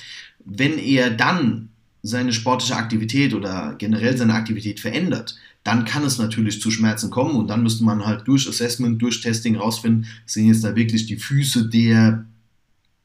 [0.45, 1.72] Wenn er dann
[2.03, 7.37] seine sportliche Aktivität oder generell seine Aktivität verändert, dann kann es natürlich zu Schmerzen kommen
[7.37, 11.15] und dann müsste man halt durch Assessment, durch Testing rausfinden, sind jetzt da wirklich die
[11.15, 12.25] Füße der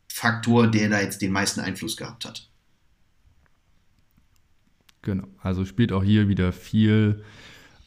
[0.08, 2.48] Faktor, der da jetzt den meisten Einfluss gehabt hat.
[5.02, 7.22] Genau, also spielt auch hier wieder viel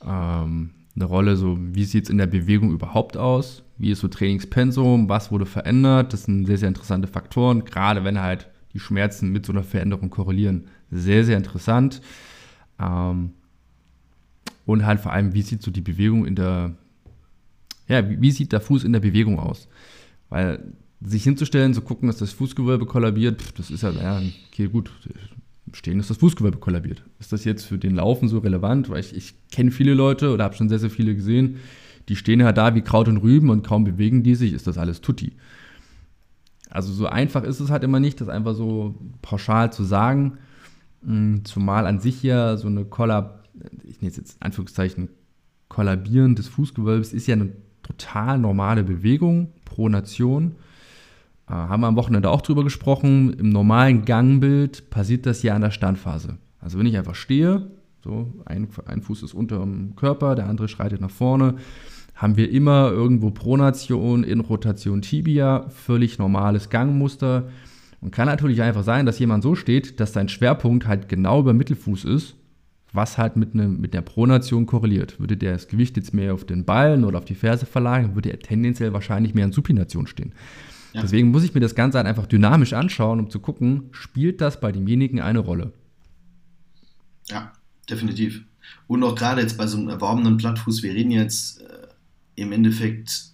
[0.01, 4.07] ähm, eine Rolle, so wie sieht es in der Bewegung überhaupt aus, wie ist so
[4.07, 9.31] Trainingspensum, was wurde verändert, das sind sehr, sehr interessante Faktoren, gerade wenn halt die Schmerzen
[9.31, 10.65] mit so einer Veränderung korrelieren.
[10.89, 12.01] Sehr, sehr interessant.
[12.79, 13.31] Ähm,
[14.65, 16.75] und halt vor allem, wie sieht so die Bewegung in der,
[17.87, 19.67] ja, wie, sieht der Fuß in der Bewegung aus?
[20.29, 24.91] Weil sich hinzustellen, zu gucken, dass das Fußgewölbe kollabiert, das ist ja, ja, okay, gut,
[25.73, 27.03] stehen ist das Fußgewölbe kollabiert.
[27.19, 28.89] Ist das jetzt für den Laufen so relevant?
[28.89, 31.57] Weil ich, ich kenne viele Leute oder habe schon sehr, sehr viele gesehen,
[32.09, 34.77] die stehen halt da wie Kraut und Rüben und kaum bewegen die sich, ist das
[34.77, 35.33] alles Tutti.
[36.71, 40.37] Also so einfach ist es halt immer nicht, das einfach so pauschal zu sagen.
[41.03, 43.47] Hm, zumal an sich ja so eine Kollab,
[43.83, 45.09] ich nenne es jetzt in Anführungszeichen,
[45.67, 50.55] Kollabieren des Fußgewölbes ist ja eine total normale Bewegung pro Nation.
[51.47, 53.33] Äh, haben wir am Wochenende auch drüber gesprochen.
[53.33, 56.37] Im normalen Gangbild passiert das ja an der Standphase.
[56.59, 57.71] Also wenn ich einfach stehe,
[58.03, 61.55] so ein, ein Fuß ist unter dem Körper, der andere schreitet nach vorne,
[62.21, 67.49] haben wir immer irgendwo Pronation in Rotation Tibia, völlig normales Gangmuster.
[67.99, 71.53] Und kann natürlich einfach sein, dass jemand so steht, dass sein Schwerpunkt halt genau über
[71.53, 72.35] Mittelfuß ist,
[72.93, 75.19] was halt mit, ne, mit der Pronation korreliert.
[75.19, 78.29] Würde der das Gewicht jetzt mehr auf den Ballen oder auf die Ferse verlagern, würde
[78.29, 80.33] er tendenziell wahrscheinlich mehr in Supination stehen.
[80.93, 81.01] Ja.
[81.01, 84.59] Deswegen muss ich mir das Ganze halt einfach dynamisch anschauen, um zu gucken, spielt das
[84.59, 85.73] bei demjenigen eine Rolle?
[87.29, 87.51] Ja,
[87.89, 88.43] definitiv.
[88.87, 91.60] Und auch gerade jetzt bei so einem erworbenen Plattfuß, wir reden jetzt
[92.41, 93.31] im Endeffekt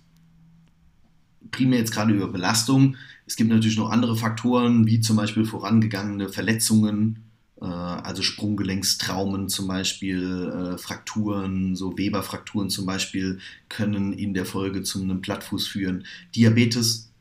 [1.51, 2.95] primär jetzt gerade über Belastung.
[3.25, 7.19] Es gibt natürlich noch andere Faktoren, wie zum Beispiel vorangegangene Verletzungen,
[7.61, 13.39] äh, also Sprunggelenkstraumen zum Beispiel, äh, Frakturen, so Weberfrakturen zum Beispiel,
[13.69, 16.05] können in der Folge zu einem Plattfuß führen.
[16.35, 17.11] Diabetes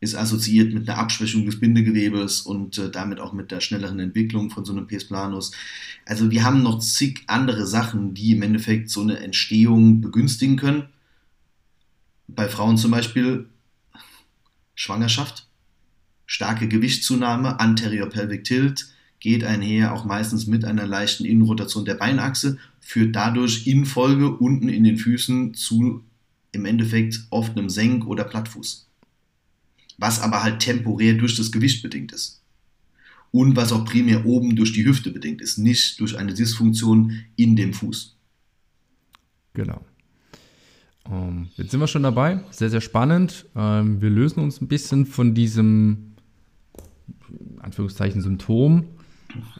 [0.00, 4.50] ist assoziiert mit einer Abschwächung des Bindegewebes und äh, damit auch mit der schnelleren Entwicklung
[4.50, 5.52] von so einem Pes planus.
[6.06, 10.84] Also wir haben noch zig andere Sachen, die im Endeffekt so eine Entstehung begünstigen können.
[12.34, 13.48] Bei Frauen zum Beispiel
[14.74, 15.48] Schwangerschaft,
[16.26, 18.88] starke Gewichtszunahme, Anterior Pelvic Tilt,
[19.18, 24.68] geht einher auch meistens mit einer leichten Innenrotation der Beinachse, führt dadurch in Folge unten
[24.68, 26.04] in den Füßen zu
[26.52, 28.88] im Endeffekt oft einem Senk- oder Plattfuß.
[29.98, 32.42] Was aber halt temporär durch das Gewicht bedingt ist.
[33.32, 37.54] Und was auch primär oben durch die Hüfte bedingt ist, nicht durch eine Dysfunktion in
[37.54, 38.16] dem Fuß.
[39.52, 39.84] Genau.
[41.08, 42.40] Ähm, jetzt sind wir schon dabei.
[42.50, 43.46] Sehr, sehr spannend.
[43.56, 46.14] Ähm, wir lösen uns ein bisschen von diesem,
[47.60, 48.84] Anführungszeichen, Symptom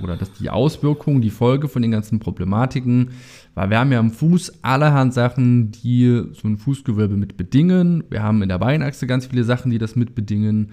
[0.00, 3.10] oder dass die Auswirkungen, die Folge von den ganzen Problematiken,
[3.54, 8.04] weil wir haben ja am Fuß allerhand Sachen, die so ein Fußgewölbe mit bedingen.
[8.10, 10.72] Wir haben in der Beinachse ganz viele Sachen, die das mit bedingen.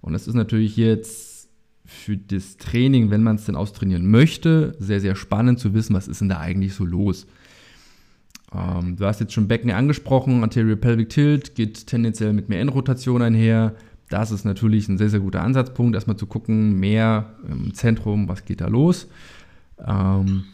[0.00, 1.48] Und das ist natürlich jetzt
[1.84, 6.08] für das Training, wenn man es denn austrainieren möchte, sehr, sehr spannend zu wissen, was
[6.08, 7.26] ist denn da eigentlich so los.
[8.56, 13.22] Ähm, du hast jetzt schon Becken angesprochen, Anterior Pelvic Tilt geht tendenziell mit mehr Endrotation
[13.22, 13.74] einher.
[14.08, 18.44] Das ist natürlich ein sehr, sehr guter Ansatzpunkt, erstmal zu gucken, mehr im Zentrum, was
[18.44, 19.08] geht da los.
[19.78, 20.44] Ähm,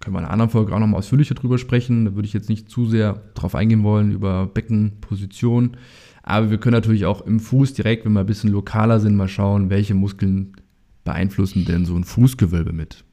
[0.00, 2.04] können wir in einer anderen Folge auch nochmal ausführlicher drüber sprechen.
[2.04, 5.78] Da würde ich jetzt nicht zu sehr drauf eingehen wollen, über Beckenposition.
[6.22, 9.28] Aber wir können natürlich auch im Fuß direkt, wenn wir ein bisschen lokaler sind, mal
[9.28, 10.52] schauen, welche Muskeln
[11.04, 13.04] beeinflussen denn so ein Fußgewölbe mit.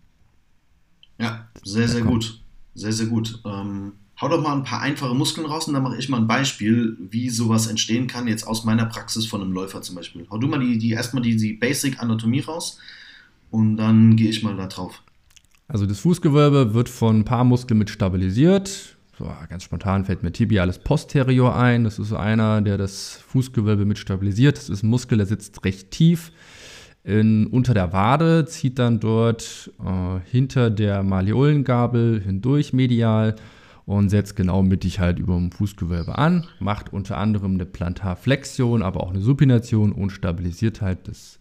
[1.20, 2.43] Ja, sehr, sehr gut.
[2.76, 3.40] Sehr, sehr gut.
[3.46, 6.28] Ähm, hau doch mal ein paar einfache Muskeln raus und dann mache ich mal ein
[6.28, 10.26] Beispiel, wie sowas entstehen kann, jetzt aus meiner Praxis von einem Läufer zum Beispiel.
[10.30, 12.80] Hau du mal die, die erstmal die, die Basic Anatomie raus
[13.52, 15.02] und dann gehe ich mal da drauf.
[15.68, 18.98] Also das Fußgewölbe wird von ein paar Muskeln mit stabilisiert.
[19.18, 21.84] So, ganz spontan fällt mir tibiales posterior ein.
[21.84, 24.58] Das ist einer, der das Fußgewölbe mit stabilisiert.
[24.58, 26.32] Das ist ein Muskel, der sitzt recht tief
[27.04, 33.36] in, unter der Wade, zieht dann dort äh, hinter der Malleolengabel hindurch medial
[33.86, 39.02] und setzt genau mittig halt über dem Fußgewölbe an, macht unter anderem eine Plantarflexion, aber
[39.02, 41.40] auch eine Supination und stabilisiert halt das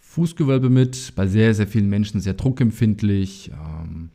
[0.00, 1.12] Fußgewölbe mit.
[1.16, 4.08] Bei sehr, sehr vielen Menschen sehr druckempfindlich, ähm,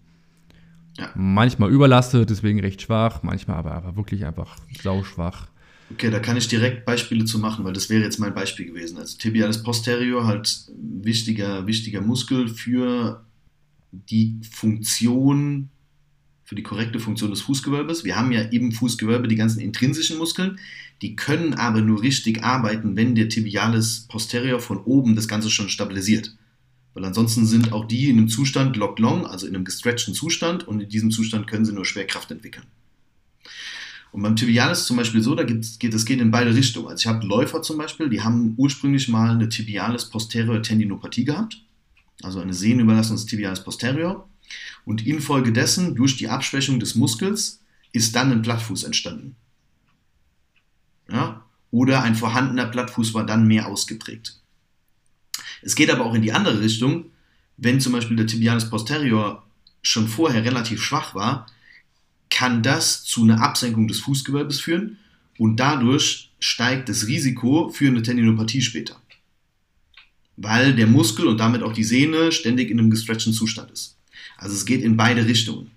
[0.98, 1.10] ja.
[1.14, 5.48] manchmal überlastet, deswegen recht schwach, manchmal aber, aber wirklich einfach sauschwach.
[5.92, 8.98] Okay, da kann ich direkt Beispiele zu machen, weil das wäre jetzt mein Beispiel gewesen.
[8.98, 13.26] Also Tibialis posterior, halt wichtiger, wichtiger Muskel für
[13.92, 15.70] die Funktion,
[16.44, 18.04] für die korrekte Funktion des Fußgewölbes.
[18.04, 20.60] Wir haben ja im Fußgewölbe die ganzen intrinsischen Muskeln,
[21.02, 25.70] die können aber nur richtig arbeiten, wenn der Tibialis posterior von oben das Ganze schon
[25.70, 26.36] stabilisiert.
[26.94, 30.68] Weil ansonsten sind auch die in einem Zustand locked long, also in einem gestretchten Zustand
[30.68, 32.66] und in diesem Zustand können sie nur Schwerkraft entwickeln.
[34.12, 36.88] Und beim Tibialis zum Beispiel so, da geht, das geht in beide Richtungen.
[36.88, 41.62] Also ich habe Läufer zum Beispiel, die haben ursprünglich mal eine Tibialis posterior Tendinopathie gehabt,
[42.24, 44.28] also eine Sehnenüberlassung des Tibialis posterior.
[44.84, 49.36] Und infolgedessen, durch die Abschwächung des Muskels, ist dann ein Plattfuß entstanden.
[51.12, 51.46] Ja?
[51.72, 54.40] Oder ein vorhandener Plattfuß war dann mehr ausgeprägt.
[55.62, 57.06] Es geht aber auch in die andere Richtung,
[57.58, 59.44] wenn zum Beispiel der Tibialis posterior
[59.82, 61.46] schon vorher relativ schwach war,
[62.30, 64.98] kann das zu einer Absenkung des Fußgewölbes führen
[65.38, 69.02] und dadurch steigt das Risiko für eine Tendinopathie später.
[70.38, 73.98] Weil der Muskel und damit auch die Sehne ständig in einem gestretchten Zustand ist.
[74.38, 75.72] Also es geht in beide Richtungen.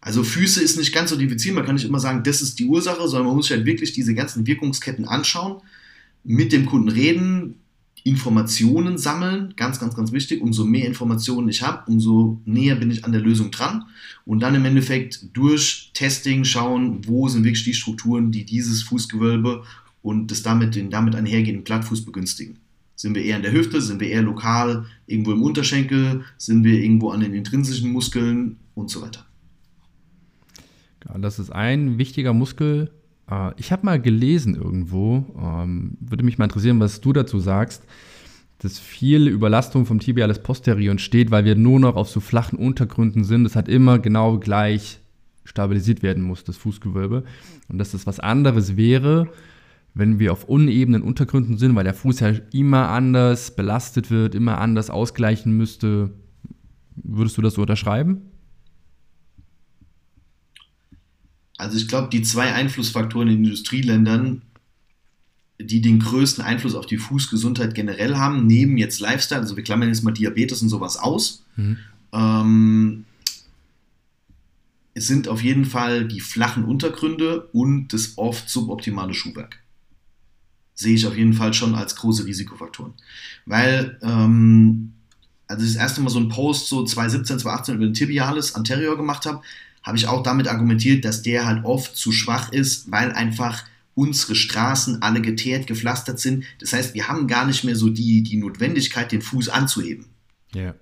[0.00, 2.64] Also Füße ist nicht ganz so diffizil, man kann nicht immer sagen, das ist die
[2.64, 5.60] Ursache, sondern man muss sich halt wirklich diese ganzen Wirkungsketten anschauen,
[6.24, 7.56] mit dem Kunden reden,
[8.04, 10.40] Informationen sammeln, ganz, ganz, ganz wichtig.
[10.40, 13.84] Umso mehr Informationen ich habe, umso näher bin ich an der Lösung dran.
[14.24, 19.64] Und dann im Endeffekt durch Testing schauen, wo sind wirklich die Strukturen, die dieses Fußgewölbe
[20.02, 22.58] und das damit, den damit einhergehenden Plattfuß begünstigen.
[22.96, 26.80] Sind wir eher in der Hüfte, sind wir eher lokal irgendwo im Unterschenkel, sind wir
[26.80, 29.26] irgendwo an den intrinsischen Muskeln und so weiter.
[31.18, 32.90] Das ist ein wichtiger Muskel,
[33.30, 37.84] äh, ich habe mal gelesen irgendwo, ähm, würde mich mal interessieren, was du dazu sagst,
[38.58, 43.24] dass viel Überlastung vom Tibialis posterior entsteht, weil wir nur noch auf so flachen Untergründen
[43.24, 43.44] sind.
[43.44, 45.00] Das hat immer genau gleich
[45.44, 47.24] stabilisiert werden muss, das Fußgewölbe.
[47.68, 49.28] Und dass das was anderes wäre,
[49.94, 54.58] wenn wir auf unebenen Untergründen sind, weil der Fuß ja immer anders belastet wird, immer
[54.58, 56.10] anders ausgleichen müsste.
[56.96, 58.20] Würdest du das so unterschreiben?
[61.60, 64.40] Also ich glaube, die zwei Einflussfaktoren in Industrieländern,
[65.60, 69.88] die den größten Einfluss auf die Fußgesundheit generell haben, neben jetzt Lifestyle, also wir klammern
[69.88, 71.76] jetzt mal Diabetes und sowas aus, mhm.
[72.14, 73.04] ähm,
[74.94, 79.58] es sind auf jeden Fall die flachen Untergründe und das oft suboptimale Schuhwerk.
[80.74, 82.94] Sehe ich auf jeden Fall schon als große Risikofaktoren.
[83.44, 84.94] Weil, ähm,
[85.46, 88.96] als ich das erste Mal so einen Post so 2017, 2018 über den Tibialis Anterior
[88.96, 89.42] gemacht habe,
[89.82, 93.64] habe ich auch damit argumentiert, dass der halt oft zu schwach ist, weil einfach
[93.94, 96.44] unsere Straßen alle geteert, gepflastert sind.
[96.58, 100.06] Das heißt, wir haben gar nicht mehr so die, die Notwendigkeit, den Fuß anzuheben.
[100.54, 100.74] Ja.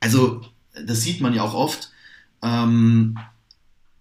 [0.00, 0.42] Also,
[0.86, 1.90] das sieht man ja auch oft.
[2.42, 3.18] Ähm,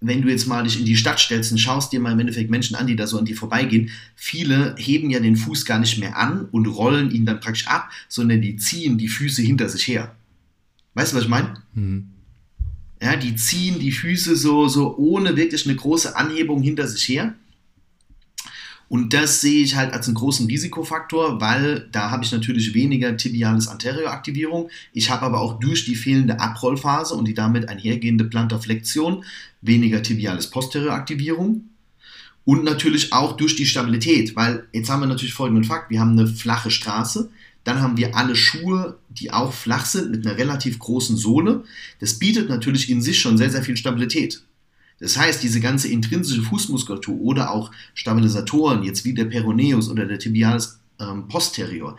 [0.01, 2.49] wenn du jetzt mal dich in die Stadt stellst und schaust dir mal im Endeffekt
[2.49, 5.97] Menschen an, die da so an dir vorbeigehen, viele heben ja den Fuß gar nicht
[5.97, 9.88] mehr an und rollen ihn dann praktisch ab, sondern die ziehen die Füße hinter sich
[9.88, 10.15] her.
[10.93, 11.61] Weißt du, was ich meine?
[11.74, 12.11] Mhm.
[13.02, 17.36] Ja, die ziehen die Füße so, so ohne wirklich eine große Anhebung hinter sich her.
[18.89, 23.16] Und das sehe ich halt als einen großen Risikofaktor, weil da habe ich natürlich weniger
[23.16, 24.70] tibiales Anterioraktivierung.
[24.93, 29.24] Ich habe aber auch durch die fehlende Abrollphase und die damit einhergehende Plantarflexion
[29.62, 31.66] weniger tibiales Posterioraktivierung.
[32.45, 36.18] Und natürlich auch durch die Stabilität, weil jetzt haben wir natürlich folgenden Fakt: Wir haben
[36.18, 37.30] eine flache Straße,
[37.64, 41.64] dann haben wir alle Schuhe, die auch flach sind, mit einer relativ großen Sohle.
[41.99, 44.43] Das bietet natürlich in sich schon sehr, sehr viel Stabilität.
[44.99, 50.20] Das heißt, diese ganze intrinsische Fußmuskulatur oder auch Stabilisatoren, jetzt wie der Peroneus oder der
[50.20, 51.97] Tibialis ähm, posterior,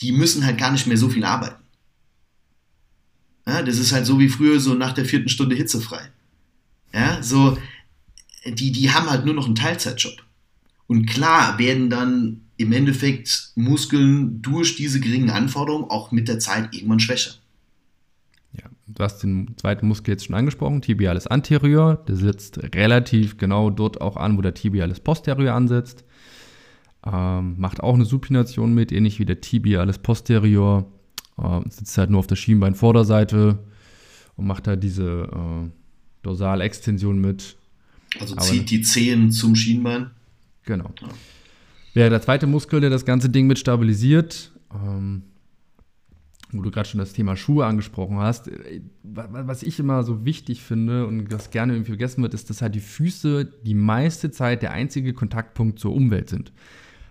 [0.00, 1.62] die müssen halt gar nicht mehr so viel arbeiten.
[3.46, 6.10] Ja, das ist halt so wie früher, so nach der vierten Stunde hitzefrei.
[6.92, 7.56] Ja, so,
[8.44, 10.24] die, die haben halt nur noch einen Teilzeitjob.
[10.86, 16.74] Und klar werden dann im Endeffekt Muskeln durch diese geringen Anforderungen auch mit der Zeit
[16.74, 17.32] irgendwann schwächer.
[18.52, 21.96] Ja, du hast den zweiten Muskel jetzt schon angesprochen, Tibialis anterior.
[22.08, 26.04] Der sitzt relativ genau dort auch an, wo der Tibialis posterior ansetzt.
[27.04, 30.90] Ähm, macht auch eine Supination mit, ähnlich wie der Tibialis posterior.
[31.38, 33.58] Äh, sitzt halt nur auf der Schienbeinvorderseite
[34.36, 35.70] und macht da diese äh,
[36.22, 37.56] Dorsalextension mit.
[38.18, 40.10] Also zieht Aber, die Zehen zum Schienbein.
[40.64, 40.90] Genau.
[41.00, 41.08] Ja.
[41.96, 44.52] Wäre der zweite Muskel, der das ganze Ding mit stabilisiert.
[44.70, 45.22] Ähm,
[46.50, 48.48] wo du gerade schon das Thema Schuhe angesprochen hast.
[48.48, 52.60] Äh, was ich immer so wichtig finde und das gerne irgendwie vergessen wird, ist, dass
[52.60, 56.52] halt die Füße die meiste Zeit der einzige Kontaktpunkt zur Umwelt sind.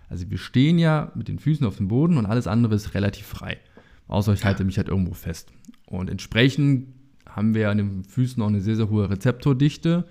[0.08, 3.26] Also wir stehen ja mit den Füßen auf dem Boden und alles andere ist relativ
[3.26, 3.58] frei.
[4.06, 5.50] Außer ich halte mich halt irgendwo fest.
[5.86, 6.94] Und entsprechend
[7.28, 10.06] haben wir an den Füßen auch eine sehr, sehr hohe Rezeptordichte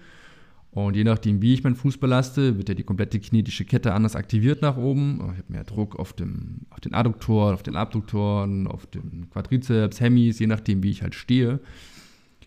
[0.75, 4.17] und je nachdem, wie ich meinen Fuß belaste, wird ja die komplette kinetische Kette anders
[4.17, 5.21] aktiviert nach oben.
[5.31, 10.01] Ich habe mehr Druck auf, dem, auf den Adduktoren, auf den Abduktoren, auf den Quadrizeps,
[10.01, 11.61] Hemis, je nachdem, wie ich halt stehe.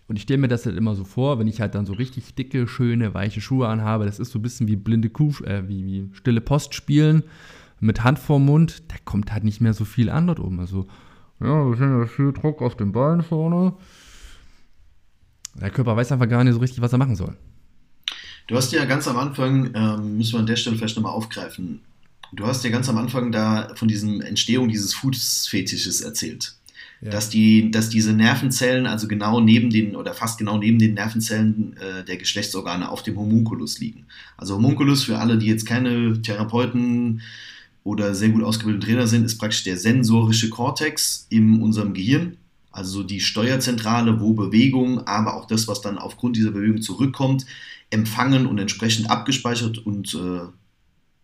[0.09, 2.35] Und ich stelle mir das halt immer so vor, wenn ich halt dann so richtig
[2.35, 5.87] dicke, schöne, weiche Schuhe anhabe, das ist so ein bisschen wie blinde Kuh, äh, wie,
[5.87, 7.23] wie stille Post spielen
[7.81, 10.61] mit Hand vorm Mund, da kommt halt nicht mehr so viel an dort oben.
[10.61, 10.87] Also,
[11.41, 13.73] ja, wir sind ja viel Druck auf den Beinen vorne.
[15.59, 17.35] Der Körper weiß einfach gar nicht so richtig, was er machen soll.
[18.49, 21.81] Du hast ja ganz am Anfang, ähm, müssen wir an der Stelle vielleicht nochmal aufgreifen,
[22.33, 26.55] du hast ja ganz am Anfang da von diesem Entstehung dieses Fußfetisches erzählt.
[27.01, 27.11] Ja.
[27.11, 31.77] Dass, die, dass diese Nervenzellen also genau neben den oder fast genau neben den Nervenzellen
[31.77, 34.07] äh, der Geschlechtsorgane auf dem Homunculus liegen.
[34.37, 37.21] Also Homunculus, für alle, die jetzt keine Therapeuten
[37.85, 42.37] oder sehr gut ausgebildete Trainer sind, ist praktisch der sensorische Kortex in unserem Gehirn.
[42.73, 47.47] Also die Steuerzentrale, wo Bewegung, aber auch das, was dann aufgrund dieser Bewegung zurückkommt,
[47.91, 50.49] empfangen und entsprechend abgespeichert und äh,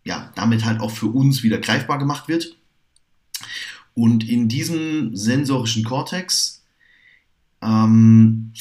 [0.03, 2.57] ja, damit halt auch für uns wieder greifbar gemacht wird.
[3.93, 6.63] Und in diesem sensorischen Kortex
[7.61, 8.53] ähm,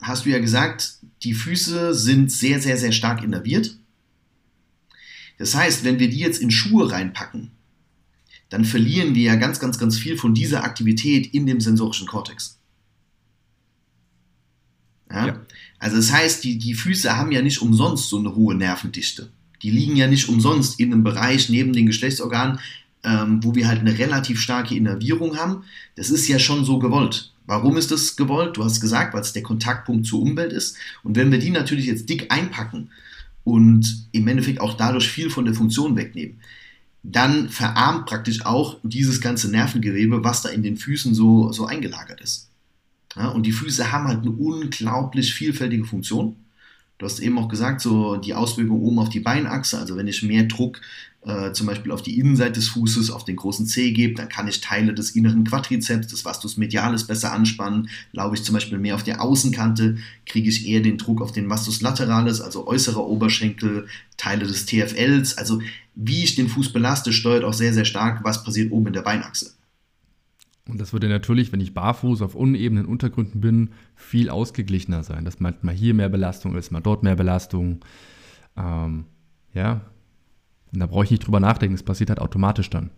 [0.00, 3.76] hast du ja gesagt, die Füße sind sehr, sehr, sehr stark innerviert.
[5.38, 7.52] Das heißt, wenn wir die jetzt in Schuhe reinpacken,
[8.48, 12.58] dann verlieren wir ja ganz, ganz, ganz viel von dieser Aktivität in dem sensorischen Kortex.
[15.10, 15.26] Ja?
[15.26, 15.40] ja.
[15.82, 19.30] Also das heißt, die, die Füße haben ja nicht umsonst so eine hohe Nervendichte.
[19.62, 22.60] Die liegen ja nicht umsonst in einem Bereich neben den Geschlechtsorganen,
[23.02, 25.64] ähm, wo wir halt eine relativ starke Innervierung haben.
[25.96, 27.32] Das ist ja schon so gewollt.
[27.46, 28.56] Warum ist das gewollt?
[28.56, 30.76] Du hast gesagt, weil es der Kontaktpunkt zur Umwelt ist.
[31.02, 32.90] Und wenn wir die natürlich jetzt dick einpacken
[33.42, 36.36] und im Endeffekt auch dadurch viel von der Funktion wegnehmen,
[37.02, 42.20] dann verarmt praktisch auch dieses ganze Nervengewebe, was da in den Füßen so, so eingelagert
[42.20, 42.51] ist.
[43.16, 46.36] Ja, und die Füße haben halt eine unglaublich vielfältige Funktion.
[46.98, 50.22] Du hast eben auch gesagt, so die Auswirkung oben auf die Beinachse, also wenn ich
[50.22, 50.80] mehr Druck
[51.24, 54.48] äh, zum Beispiel auf die Innenseite des Fußes, auf den großen Zeh gebe, dann kann
[54.48, 57.88] ich Teile des inneren Quadrizeps, des Vastus medialis besser anspannen.
[58.12, 61.48] Glaube ich zum Beispiel mehr auf der Außenkante, kriege ich eher den Druck auf den
[61.48, 63.86] Vastus lateralis, also äußerer Oberschenkel,
[64.16, 65.38] Teile des TFLs.
[65.38, 65.60] Also
[65.94, 69.02] wie ich den Fuß belaste, steuert auch sehr, sehr stark, was passiert oben in der
[69.02, 69.52] Beinachse.
[70.72, 75.26] Und das würde natürlich, wenn ich barfuß auf unebenen Untergründen bin, viel ausgeglichener sein.
[75.26, 77.80] Dass mal hier mehr Belastung ist, mal dort mehr Belastung.
[78.56, 79.04] Ähm,
[79.52, 79.82] ja.
[80.72, 82.88] Und da brauche ich nicht drüber nachdenken, es passiert halt automatisch dann.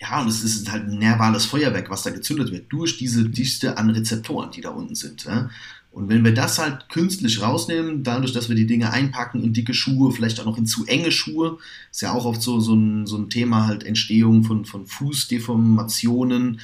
[0.00, 3.78] Ja, und es ist halt ein nervales Feuerwerk, was da gezündet wird, durch diese Dichte
[3.78, 5.22] an Rezeptoren, die da unten sind.
[5.24, 5.48] Ja?
[5.94, 9.72] Und wenn wir das halt künstlich rausnehmen, dadurch, dass wir die Dinge einpacken in dicke
[9.72, 11.58] Schuhe, vielleicht auch noch in zu enge Schuhe,
[11.92, 16.58] ist ja auch oft so, so, ein, so ein Thema halt Entstehung von, von Fußdeformationen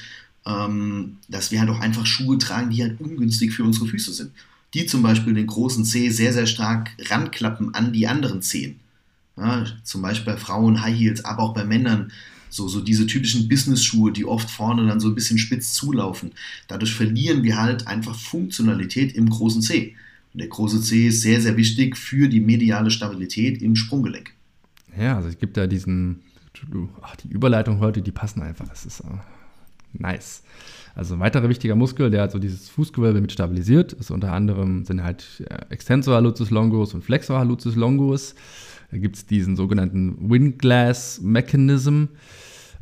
[0.45, 4.31] ähm, dass wir halt auch einfach Schuhe tragen, die halt ungünstig für unsere Füße sind.
[4.73, 8.79] Die zum Beispiel den großen Zeh sehr, sehr stark ranklappen an die anderen Zehen.
[9.37, 12.11] Ja, zum Beispiel bei Frauen High Heels, aber auch bei Männern
[12.49, 16.31] so, so diese typischen Business-Schuhe, die oft vorne dann so ein bisschen spitz zulaufen.
[16.67, 19.95] Dadurch verlieren wir halt einfach Funktionalität im großen C.
[20.33, 24.33] Und der große C ist sehr, sehr wichtig für die mediale Stabilität im Sprunggelenk.
[24.97, 26.21] Ja, also es gibt da diesen,
[27.01, 28.67] ach, die Überleitung heute, die passen einfach.
[28.67, 29.17] Das ist uh,
[29.93, 30.43] nice.
[30.95, 34.83] Also ein weiterer wichtiger Muskel, der halt so dieses Fußgewölbe mit stabilisiert, ist unter anderem
[34.85, 38.35] sind halt äh, Extensor hallucis longus und Flexor hallucis longus.
[38.91, 42.05] Da gibt es diesen sogenannten Windglass Mechanism,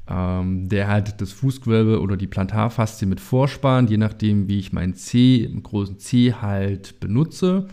[0.09, 4.95] ähm, der halt das Fußgewölbe oder die Plantarfaszie mit vorspannt, je nachdem, wie ich meinen
[4.95, 7.67] C, im großen C halt benutze.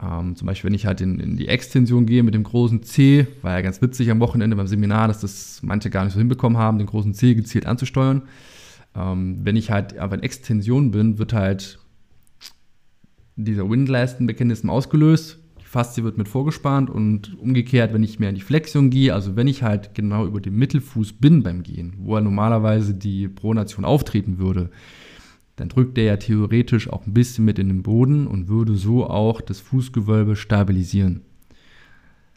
[0.00, 3.26] Ähm, zum Beispiel, wenn ich halt in, in, die Extension gehe mit dem großen C,
[3.42, 6.58] war ja ganz witzig am Wochenende beim Seminar, dass das manche gar nicht so hinbekommen
[6.58, 8.22] haben, den großen C gezielt anzusteuern.
[8.96, 11.78] Ähm, wenn ich halt aber in Extension bin, wird halt
[13.36, 15.38] dieser Windlasten-Mechanismus ausgelöst
[15.76, 19.46] Faszie wird mit vorgespannt und umgekehrt, wenn ich mehr in die Flexion gehe, also wenn
[19.46, 24.38] ich halt genau über dem Mittelfuß bin beim Gehen, wo er normalerweise die Pronation auftreten
[24.38, 24.70] würde,
[25.56, 29.06] dann drückt der ja theoretisch auch ein bisschen mit in den Boden und würde so
[29.06, 31.20] auch das Fußgewölbe stabilisieren.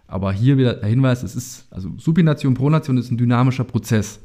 [0.06, 4.20] Aber hier wieder der Hinweis, es ist, also Supination, Pronation ist ein dynamischer Prozess.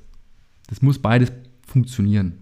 [0.66, 1.30] Das muss beides
[1.66, 2.38] funktionieren.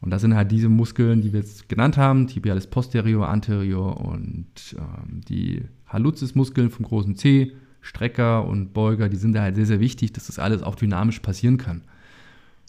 [0.00, 4.46] Und das sind halt diese Muskeln, die wir jetzt genannt haben, Tibialis posterior, anterior und
[4.78, 7.52] ähm, die Hallucis-Muskeln vom großen C,
[7.82, 11.20] Strecker und Beuger, die sind da halt sehr, sehr wichtig, dass das alles auch dynamisch
[11.20, 11.82] passieren kann.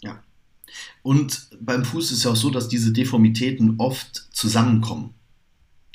[0.02, 0.22] Ja.
[1.02, 5.14] Und beim Fuß ist ja auch so, dass diese Deformitäten oft zusammenkommen.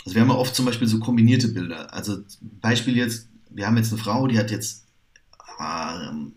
[0.05, 1.93] Also wir haben ja oft zum Beispiel so kombinierte Bilder.
[1.93, 2.19] Also
[2.61, 4.85] Beispiel jetzt, wir haben jetzt eine Frau, die hat jetzt
[5.59, 6.33] ähm,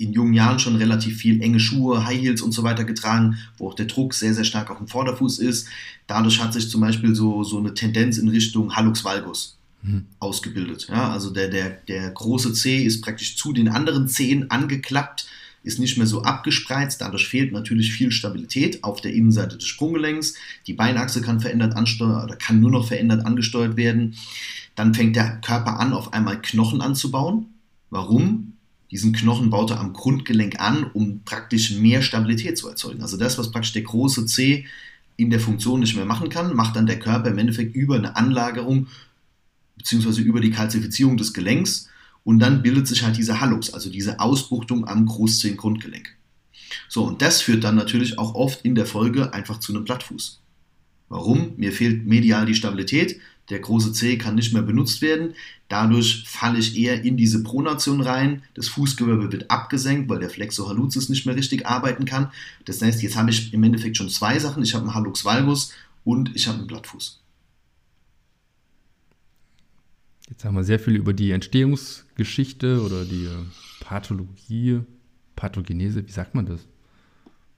[0.00, 3.68] in jungen Jahren schon relativ viel enge Schuhe, High Heels und so weiter getragen, wo
[3.68, 5.68] auch der Druck sehr, sehr stark auf dem Vorderfuß ist.
[6.06, 10.06] Dadurch hat sich zum Beispiel so, so eine Tendenz in Richtung Hallux Valgus mhm.
[10.18, 10.88] ausgebildet.
[10.88, 15.26] Ja, also der, der, der große Zeh ist praktisch zu den anderen Zehen angeklappt,
[15.62, 17.02] ist nicht mehr so abgespreizt.
[17.02, 20.34] Dadurch fehlt natürlich viel Stabilität auf der Innenseite des Sprunggelenks.
[20.66, 24.16] Die Beinachse kann verändert ansteuern oder kann nur noch verändert angesteuert werden.
[24.74, 27.46] Dann fängt der Körper an, auf einmal Knochen anzubauen.
[27.90, 28.54] Warum?
[28.90, 33.02] Diesen Knochen baut er am Grundgelenk an, um praktisch mehr Stabilität zu erzeugen.
[33.02, 34.66] Also das, was praktisch der große C
[35.16, 38.16] in der Funktion nicht mehr machen kann, macht dann der Körper im Endeffekt über eine
[38.16, 38.88] Anlagerung
[39.76, 41.88] beziehungsweise über die Kalzifizierung des Gelenks
[42.24, 46.16] und dann bildet sich halt diese Hallux, also diese Ausbuchtung am Großzehengrundgelenk.
[46.88, 50.40] So, und das führt dann natürlich auch oft in der Folge einfach zu einem Plattfuß.
[51.08, 51.54] Warum?
[51.56, 55.34] Mir fehlt medial die Stabilität, der große C kann nicht mehr benutzt werden.
[55.68, 58.42] Dadurch falle ich eher in diese Pronation rein.
[58.54, 62.30] Das Fußgewölbe wird abgesenkt, weil der Flexor hallucis nicht mehr richtig arbeiten kann.
[62.64, 64.62] Das heißt, jetzt habe ich im Endeffekt schon zwei Sachen.
[64.62, 65.72] Ich habe einen Hallux valgus
[66.04, 67.20] und ich habe einen Blattfuß.
[70.28, 73.28] Jetzt haben wir sehr viel über die Entstehungsgeschichte oder die
[73.80, 74.80] Pathologie,
[75.34, 76.60] Pathogenese, wie sagt man das?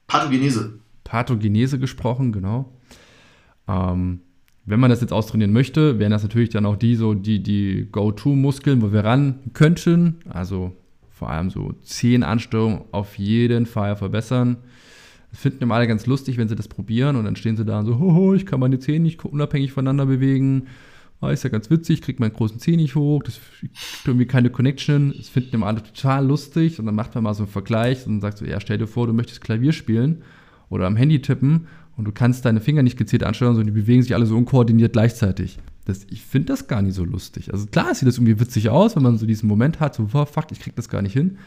[0.06, 0.78] Pathogenese.
[1.04, 2.72] Pathogenese gesprochen, genau.
[3.68, 4.20] Ähm,
[4.64, 7.88] wenn man das jetzt austrainieren möchte, wären das natürlich dann auch die so die, die
[7.90, 10.20] Go-To-Muskeln, wo wir ran könnten.
[10.28, 10.72] Also
[11.10, 14.58] vor allem so Zehenansteuerung auf jeden Fall verbessern.
[15.30, 17.80] Das finden immer alle ganz lustig, wenn sie das probieren und dann stehen sie da
[17.80, 20.66] und so, hoho, ich kann meine Zähne nicht unabhängig voneinander bewegen.
[21.20, 24.26] Ah, ist ja ganz witzig, ich kriege meinen großen Zeh nicht hoch, das ist irgendwie
[24.26, 25.14] keine Connection.
[25.16, 28.20] Das finden immer alle total lustig und dann macht man mal so einen Vergleich und
[28.20, 30.22] sagt so, ja, stell dir vor, du möchtest Klavier spielen
[30.68, 34.02] oder am Handy tippen und du kannst deine Finger nicht gezielt ansteuern, sondern die bewegen
[34.02, 35.58] sich alle so unkoordiniert gleichzeitig.
[35.84, 37.52] Das, ich finde das gar nicht so lustig.
[37.52, 40.24] Also klar sieht das irgendwie witzig aus, wenn man so diesen Moment hat, so, oh,
[40.24, 41.38] fuck, ich krieg das gar nicht hin.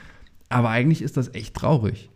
[0.50, 2.10] Aber eigentlich ist das echt traurig.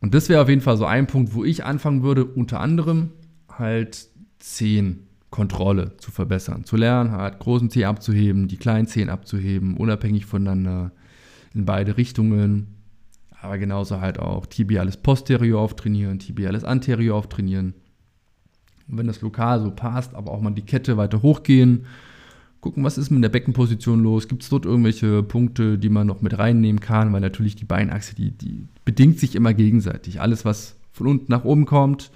[0.00, 3.10] Und das wäre auf jeden Fall so ein Punkt, wo ich anfangen würde, unter anderem
[3.48, 4.08] halt
[4.40, 6.64] Zehenkontrolle zu verbessern.
[6.64, 10.90] Zu lernen, halt großen Zehen abzuheben, die kleinen Zehen abzuheben, unabhängig voneinander,
[11.54, 12.81] in beide Richtungen
[13.42, 17.74] aber genauso halt auch tibiales posterior auftrainieren, tibiales anterior auftrainieren.
[18.88, 21.86] Und wenn das lokal so passt, aber auch mal die Kette weiter hochgehen,
[22.60, 26.22] gucken, was ist mit der Beckenposition los, gibt es dort irgendwelche Punkte, die man noch
[26.22, 30.20] mit reinnehmen kann, weil natürlich die Beinachse, die, die bedingt sich immer gegenseitig.
[30.20, 32.12] Alles, was von unten nach oben kommt,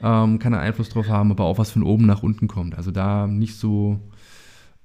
[0.00, 2.76] ähm, kann einen Einfluss drauf haben, aber auch was von oben nach unten kommt.
[2.76, 4.00] Also da nicht so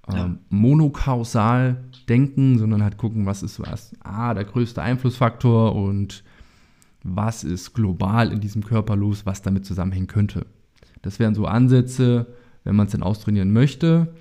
[0.09, 0.25] ja.
[0.25, 3.95] Ähm, monokausal denken, sondern halt gucken, was ist was.
[4.01, 6.23] Ah, der größte Einflussfaktor und
[7.03, 10.45] was ist global in diesem Körper los, was damit zusammenhängen könnte.
[11.01, 12.27] Das wären so Ansätze,
[12.63, 14.13] wenn man es denn austrainieren möchte.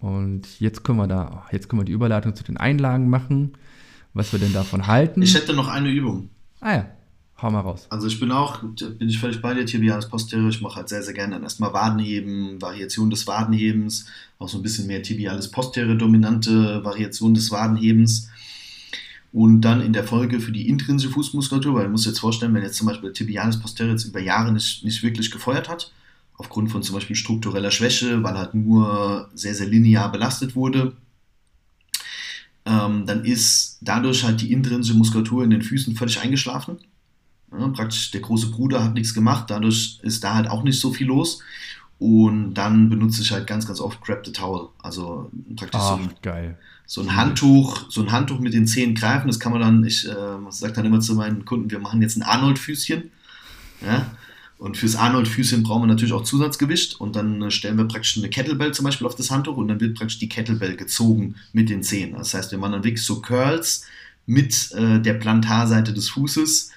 [0.00, 3.52] Und jetzt können wir da, jetzt können wir die Überleitung zu den Einlagen machen,
[4.14, 5.22] was wir denn davon halten.
[5.22, 6.30] Ich hätte noch eine Übung.
[6.60, 6.86] Ah ja,
[7.42, 7.86] Hau mal raus.
[7.88, 10.50] Also ich bin auch, bin ich völlig bei dir, Tibialis posterior.
[10.50, 14.06] Ich mache halt sehr, sehr gerne dann erstmal Wadenheben, Variation des Wadenhebens,
[14.38, 18.28] auch so ein bisschen mehr Tibialis posterior dominante Variation des Wadenhebens.
[19.32, 22.62] Und dann in der Folge für die intrinsische Fußmuskulatur, weil man muss jetzt vorstellen, wenn
[22.62, 25.92] jetzt zum Beispiel Tibialis posterior jetzt über Jahre nicht, nicht wirklich gefeuert hat,
[26.34, 30.94] aufgrund von zum Beispiel struktureller Schwäche, weil halt nur sehr, sehr linear belastet wurde,
[32.66, 36.78] ähm, dann ist dadurch halt die intrinsische Muskulatur in den Füßen völlig eingeschlafen.
[37.58, 40.92] Ja, praktisch der große Bruder hat nichts gemacht, dadurch ist da halt auch nicht so
[40.92, 41.40] viel los.
[42.00, 44.68] Und dann benutze ich halt ganz, ganz oft Grab the Towel.
[44.78, 49.26] Also praktisch Ach, so, ein, so ein Handtuch, so ein Handtuch mit den Zehen greifen.
[49.26, 50.12] Das kann man dann, ich äh,
[50.48, 53.10] sage dann immer zu meinen Kunden, wir machen jetzt ein Arnold-Füßchen.
[53.84, 54.06] Ja?
[54.56, 56.98] Und fürs Arnold-Füßchen brauchen wir natürlich auch Zusatzgewicht.
[56.98, 59.80] Und dann äh, stellen wir praktisch eine Kettlebell zum Beispiel auf das Handtuch und dann
[59.80, 62.14] wird praktisch die Kettlebell gezogen mit den Zehen.
[62.16, 63.84] Das heißt, wir machen dann wirklich so Curls
[64.24, 66.70] mit äh, der Plantarseite des Fußes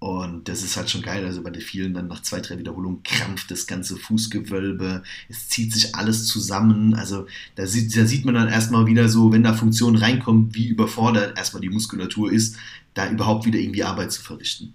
[0.00, 1.26] und das ist halt schon geil.
[1.26, 5.02] Also bei den vielen dann nach zwei, drei Wiederholungen krampft das ganze Fußgewölbe.
[5.28, 6.94] Es zieht sich alles zusammen.
[6.94, 10.68] Also da sieht, da sieht man dann erstmal wieder so, wenn da Funktion reinkommt, wie
[10.68, 12.56] überfordert erstmal die Muskulatur ist,
[12.94, 14.72] da überhaupt wieder irgendwie Arbeit zu verrichten.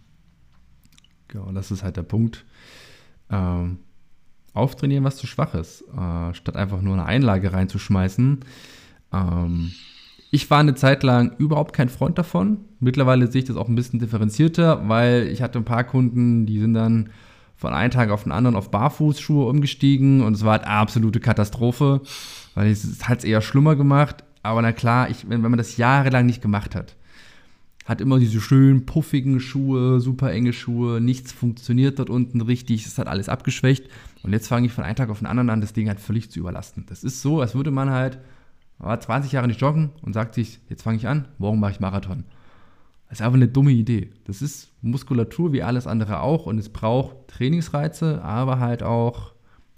[1.27, 2.45] Genau, das ist halt der Punkt.
[3.31, 3.79] Ähm,
[4.53, 8.41] auftrainieren, was zu schwach ist, äh, statt einfach nur eine Einlage reinzuschmeißen.
[9.11, 9.71] Ähm,
[10.31, 12.59] ich war eine Zeit lang überhaupt kein Freund davon.
[12.79, 16.59] Mittlerweile sehe ich das auch ein bisschen differenzierter, weil ich hatte ein paar Kunden, die
[16.59, 17.09] sind dann
[17.55, 22.01] von einem Tag auf den anderen auf Barfußschuhe umgestiegen und es war halt absolute Katastrophe,
[22.53, 24.23] weil es hat es eher schlimmer gemacht.
[24.43, 26.95] Aber na klar, ich, wenn, wenn man das jahrelang nicht gemacht hat,
[27.85, 32.97] hat immer diese schönen puffigen Schuhe, super enge Schuhe, nichts funktioniert dort unten richtig, es
[32.97, 33.87] hat alles abgeschwächt.
[34.23, 36.31] Und jetzt fange ich von einem Tag auf den anderen an, das Ding halt völlig
[36.31, 36.85] zu überlasten.
[36.89, 38.17] Das ist so, als würde man halt
[38.77, 41.79] war 20 Jahre nicht joggen und sagt sich, jetzt fange ich an, morgen mache ich
[41.79, 42.25] Marathon.
[43.07, 44.09] Das ist einfach eine dumme Idee.
[44.25, 49.33] Das ist Muskulatur wie alles andere auch und es braucht Trainingsreize, aber halt auch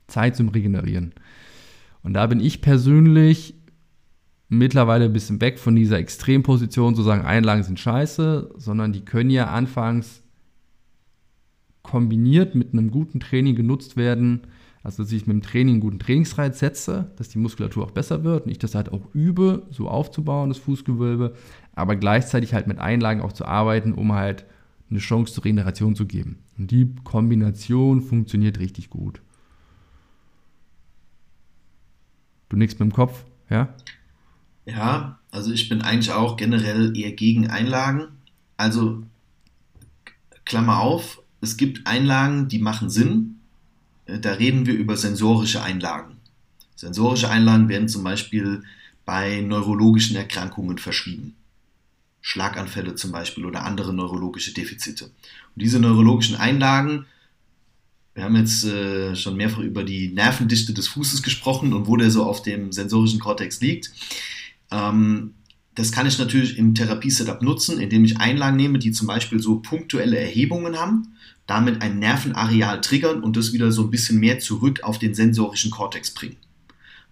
[0.08, 1.14] Zeit zum Regenerieren.
[2.04, 3.56] Und da bin ich persönlich
[4.50, 9.30] mittlerweile ein bisschen weg von dieser Extremposition zu sagen, Einlagen sind scheiße, sondern die können
[9.30, 10.24] ja anfangs
[11.84, 14.42] kombiniert mit einem guten Training genutzt werden,
[14.88, 18.24] also, dass ich mit dem Training einen guten Trainingsreiz setze, dass die Muskulatur auch besser
[18.24, 21.36] wird und ich das halt auch übe, so aufzubauen, das Fußgewölbe,
[21.76, 24.46] aber gleichzeitig halt mit Einlagen auch zu arbeiten, um halt
[24.90, 26.38] eine Chance zur Regeneration zu geben.
[26.58, 29.20] Und die Kombination funktioniert richtig gut.
[32.48, 33.76] Du nickst mit dem Kopf, ja?
[34.66, 38.06] Ja, also ich bin eigentlich auch generell eher gegen Einlagen.
[38.56, 39.04] Also,
[40.46, 43.37] Klammer auf, es gibt Einlagen, die machen Sinn,
[44.08, 46.18] da reden wir über sensorische Einlagen.
[46.76, 48.64] Sensorische Einlagen werden zum Beispiel
[49.06, 51.36] bei neurologischen Erkrankungen verschrieben.
[52.22, 55.06] Schlaganfälle zum Beispiel oder andere neurologische Defizite.
[55.06, 55.14] Und
[55.56, 57.06] diese neurologischen Einlagen,
[58.14, 62.12] wir haben jetzt äh, schon mehrfach über die Nervendichte des Fußes gesprochen und wo der
[62.12, 63.92] so auf dem sensorischen Kortex liegt.
[64.72, 65.36] Ähm,
[65.76, 69.60] das kann ich natürlich im Therapie-Setup nutzen, indem ich Einlagen nehme, die zum Beispiel so
[69.60, 71.14] punktuelle Erhebungen haben
[71.48, 75.72] damit ein Nervenareal triggern und das wieder so ein bisschen mehr zurück auf den sensorischen
[75.72, 76.36] Kortex bringen.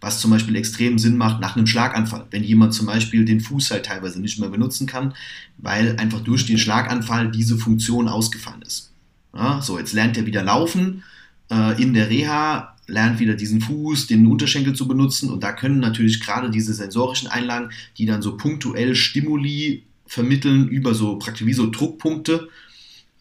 [0.02, 3.72] Was zum Beispiel extrem Sinn macht nach einem Schlaganfall, wenn jemand zum Beispiel den Fuß
[3.72, 5.14] halt teilweise nicht mehr benutzen kann,
[5.58, 8.92] weil einfach durch den Schlaganfall diese Funktion ausgefallen ist.
[9.34, 11.04] Ja, so, jetzt lernt er wieder laufen
[11.50, 15.80] äh, in der Reha, lernt wieder diesen Fuß, den Unterschenkel zu benutzen und da können
[15.80, 21.54] natürlich gerade diese sensorischen Einlagen, die dann so punktuell Stimuli vermitteln über so praktisch wie
[21.54, 22.50] so Druckpunkte,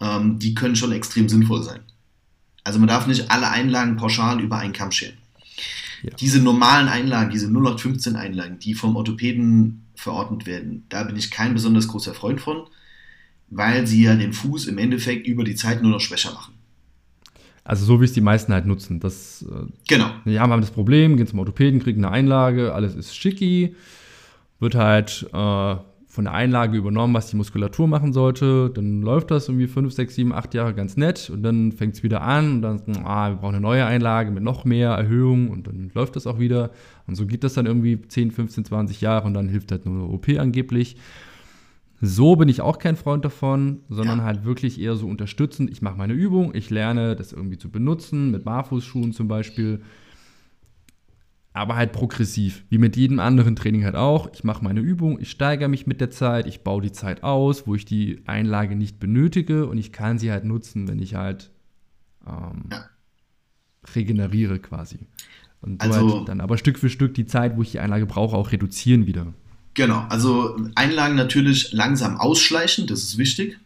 [0.05, 1.81] ähm, die können schon extrem sinnvoll sein.
[2.63, 5.17] Also man darf nicht alle Einlagen pauschal über einen Kamm scheren.
[6.03, 6.11] Ja.
[6.21, 11.55] Diese normalen Einlagen, diese 0815 Einlagen, die vom Orthopäden verordnet werden, da bin ich kein
[11.55, 12.65] besonders großer Freund von,
[13.49, 16.55] weil sie ja den Fuß im Endeffekt über die Zeit nur noch schwächer machen.
[17.63, 19.01] Also so wie es die meisten halt nutzen.
[19.01, 20.11] Das, äh, genau.
[20.27, 23.75] Die haben das Problem, gehen zum Orthopäden, kriegen eine Einlage, alles ist schicki,
[24.61, 25.77] wird halt äh,
[26.15, 28.71] von der Einlage übernommen, was die Muskulatur machen sollte.
[28.73, 32.05] Dann läuft das irgendwie 5, 6, 7, 8 Jahre ganz nett und dann fängt es
[32.05, 35.67] wieder an und dann, ah, wir brauchen eine neue Einlage mit noch mehr Erhöhung und
[35.67, 36.71] dann läuft das auch wieder.
[37.09, 40.05] Und so geht das dann irgendwie 10, 15, 20 Jahre und dann hilft halt nur
[40.05, 40.97] eine OP angeblich.
[42.01, 44.25] So bin ich auch kein Freund davon, sondern ja.
[44.25, 45.69] halt wirklich eher so unterstützend.
[45.69, 49.81] Ich mache meine Übung, ich lerne das irgendwie zu benutzen, mit Barfußschuhen zum Beispiel
[51.55, 54.29] aber halt progressiv, wie mit jedem anderen Training halt auch.
[54.35, 57.67] Ich mache meine Übung, ich steigere mich mit der Zeit, ich baue die Zeit aus,
[57.69, 61.53] wo ich die Einlage nicht benötige und ich kann sie halt nutzen, wenn ich halt
[62.27, 62.71] ähm,
[63.95, 64.99] regeneriere quasi.
[65.61, 68.05] Und so also, halt dann aber Stück für Stück die Zeit, wo ich die Einlage
[68.05, 69.33] brauche, auch reduzieren wieder.
[69.75, 73.59] Genau, also Einlagen natürlich langsam ausschleichen, das ist wichtig.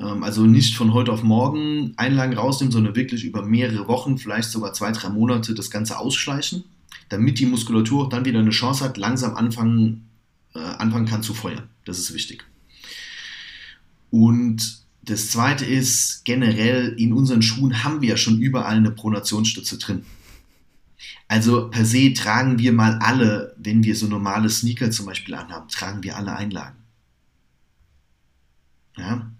[0.00, 4.50] Ähm, also nicht von heute auf morgen Einlagen rausnehmen, sondern wirklich über mehrere Wochen, vielleicht
[4.50, 6.64] sogar zwei, drei Monate das Ganze ausschleichen,
[7.08, 10.08] damit die Muskulatur auch dann wieder eine Chance hat, langsam anfangen,
[10.54, 11.68] äh, anfangen kann zu feuern.
[11.84, 12.44] Das ist wichtig.
[14.10, 19.78] Und das zweite ist, generell in unseren Schuhen haben wir ja schon überall eine Pronationsstütze
[19.78, 20.04] drin.
[21.26, 25.68] Also per se tragen wir mal alle, wenn wir so normale Sneaker zum Beispiel anhaben,
[25.68, 26.76] tragen wir alle Einlagen.
[28.96, 29.30] Ja?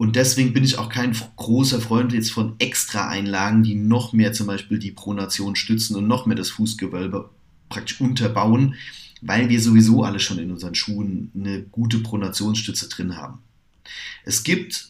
[0.00, 4.32] Und deswegen bin ich auch kein großer Freund jetzt von extra Einlagen, die noch mehr
[4.32, 7.28] zum Beispiel die Pronation stützen und noch mehr das Fußgewölbe
[7.68, 8.76] praktisch unterbauen,
[9.20, 13.40] weil wir sowieso alle schon in unseren Schuhen eine gute Pronationsstütze drin haben.
[14.24, 14.88] Es gibt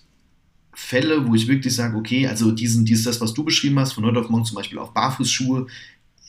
[0.75, 4.05] Fälle, wo ich wirklich sage, okay, also diesen, dieses, das, was du beschrieben hast, von
[4.05, 5.67] heute auf morgen zum Beispiel auf Barfußschuhe,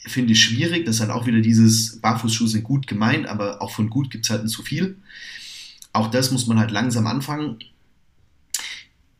[0.07, 0.87] finde ich schwierig.
[0.87, 4.25] Das ist halt auch wieder dieses, Barfußschuhe sind gut gemeint, aber auch von gut gibt
[4.25, 4.97] es halt nicht zu viel.
[5.93, 7.59] Auch das muss man halt langsam anfangen.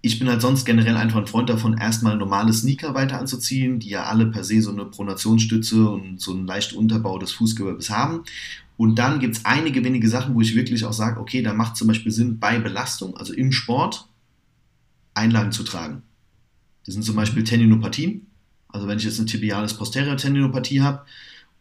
[0.04, 3.90] Ich bin halt sonst generell einfach ein Freund davon, erstmal normale Sneaker weiter anzuziehen, die
[3.90, 8.24] ja alle per se so eine Pronationsstütze und so einen leichten Unterbau des Fußgewölbes haben.
[8.78, 11.78] Und dann gibt es einige wenige Sachen, wo ich wirklich auch sage, okay, da macht
[11.78, 14.08] zum Beispiel Sinn, bei Belastung, also im Sport,
[15.14, 16.02] Einlagen zu tragen.
[16.86, 18.26] Das sind zum Beispiel Tendinopathien.
[18.70, 21.06] Also wenn ich jetzt eine tibiales posterior Tendinopathie habe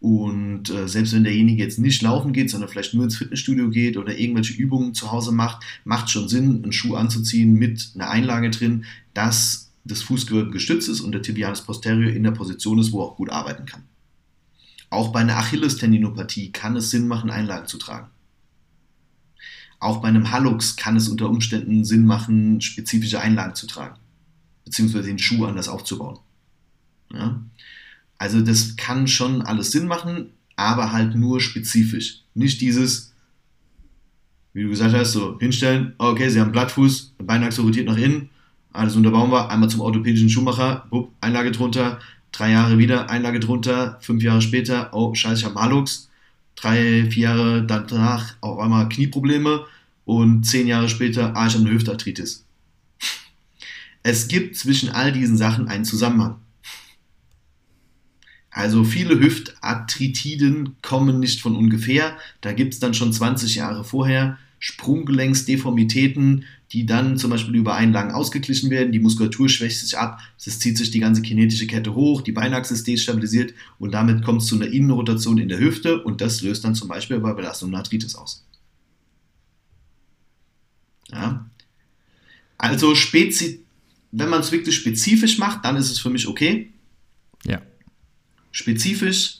[0.01, 3.99] und äh, selbst wenn derjenige jetzt nicht laufen geht, sondern vielleicht nur ins Fitnessstudio geht
[3.99, 8.51] oder irgendwelche Übungen zu Hause macht, macht schon Sinn, einen Schuh anzuziehen mit einer Einlage
[8.51, 13.01] drin, dass das Fußgewölbe gestützt ist und der tibialis posterior in der Position ist, wo
[13.01, 13.83] er auch gut arbeiten kann.
[14.89, 18.09] Auch bei einer Achillestendinopathie kann es Sinn machen, Einlagen zu tragen.
[19.79, 23.99] Auch bei einem Hallux kann es unter Umständen Sinn machen, spezifische Einlagen zu tragen,
[24.65, 26.19] beziehungsweise den Schuh anders aufzubauen.
[27.13, 27.43] Ja?
[28.21, 32.21] Also das kann schon alles Sinn machen, aber halt nur spezifisch.
[32.35, 33.14] Nicht dieses,
[34.53, 38.29] wie du gesagt hast, so hinstellen, okay, sie haben Blattfuß, Beinachse rotiert nach innen,
[38.75, 41.99] alles unterbauen wir, einmal zum orthopädischen Schuhmacher, bupp, Einlage drunter,
[42.31, 46.11] drei Jahre wieder, Einlage drunter, fünf Jahre später, oh scheiße, ich habe Halux,
[46.57, 49.64] drei, vier Jahre danach auf einmal Knieprobleme
[50.05, 52.45] und zehn Jahre später, ah, ich habe eine Hüftarthritis.
[54.03, 56.37] Es gibt zwischen all diesen Sachen einen Zusammenhang.
[58.51, 62.17] Also viele Hüftarthritiden kommen nicht von ungefähr.
[62.41, 68.11] Da gibt es dann schon 20 Jahre vorher Sprunggelenksdeformitäten, die dann zum Beispiel über Einlagen
[68.11, 68.93] ausgeglichen werden.
[68.93, 72.75] Die Muskulatur schwächt sich ab, es zieht sich die ganze kinetische Kette hoch, die Beinachse
[72.75, 76.65] ist destabilisiert und damit kommt es zu einer Innenrotation in der Hüfte und das löst
[76.65, 78.45] dann zum Beispiel bei Belastung Arthritis aus.
[81.11, 81.49] Ja.
[82.59, 82.95] Also
[84.13, 86.73] wenn man es wirklich spezifisch macht, dann ist es für mich okay.
[87.45, 87.63] Ja
[88.51, 89.39] spezifisch.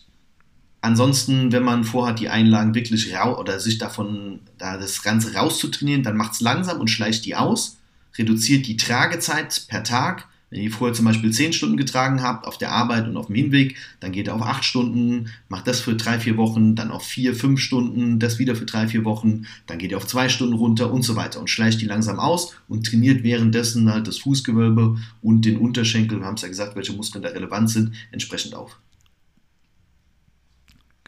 [0.83, 6.03] Ansonsten, wenn man vorhat, die Einlagen wirklich rau oder sich davon, da das Ganze rauszutrainieren,
[6.03, 7.77] dann macht es langsam und schleicht die aus,
[8.17, 10.27] reduziert die Tragezeit per Tag.
[10.49, 13.37] Wenn ihr vorher zum Beispiel 10 Stunden getragen habt auf der Arbeit und auf dem
[13.37, 17.05] Hinweg, dann geht er auf 8 Stunden, macht das für 3, 4 Wochen, dann auf
[17.05, 20.55] 4, 5 Stunden, das wieder für 3, 4 Wochen, dann geht er auf 2 Stunden
[20.55, 24.97] runter und so weiter und schleicht die langsam aus und trainiert währenddessen halt das Fußgewölbe
[25.23, 28.77] und den Unterschenkel, wir haben es ja gesagt, welche Muskeln da relevant sind, entsprechend auf.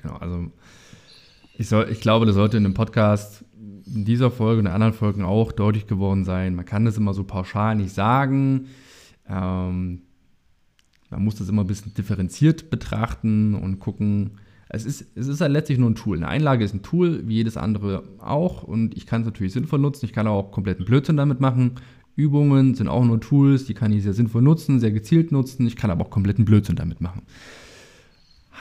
[0.03, 0.51] Genau, also
[1.57, 3.45] ich, soll, ich glaube, das sollte in dem Podcast
[3.87, 6.55] in dieser Folge und in anderen Folgen auch deutlich geworden sein.
[6.55, 8.69] Man kann das immer so pauschal nicht sagen.
[9.29, 10.03] Ähm,
[11.11, 14.39] man muss das immer ein bisschen differenziert betrachten und gucken.
[14.69, 16.17] Es ist, es ist halt letztlich nur ein Tool.
[16.17, 18.63] Eine Einlage ist ein Tool, wie jedes andere auch.
[18.63, 20.07] Und ich kann es natürlich sinnvoll nutzen.
[20.07, 21.73] Ich kann auch kompletten Blödsinn damit machen.
[22.17, 25.67] Übungen sind auch nur Tools, die kann ich sehr sinnvoll nutzen, sehr gezielt nutzen.
[25.67, 27.23] Ich kann aber auch kompletten Blödsinn damit machen.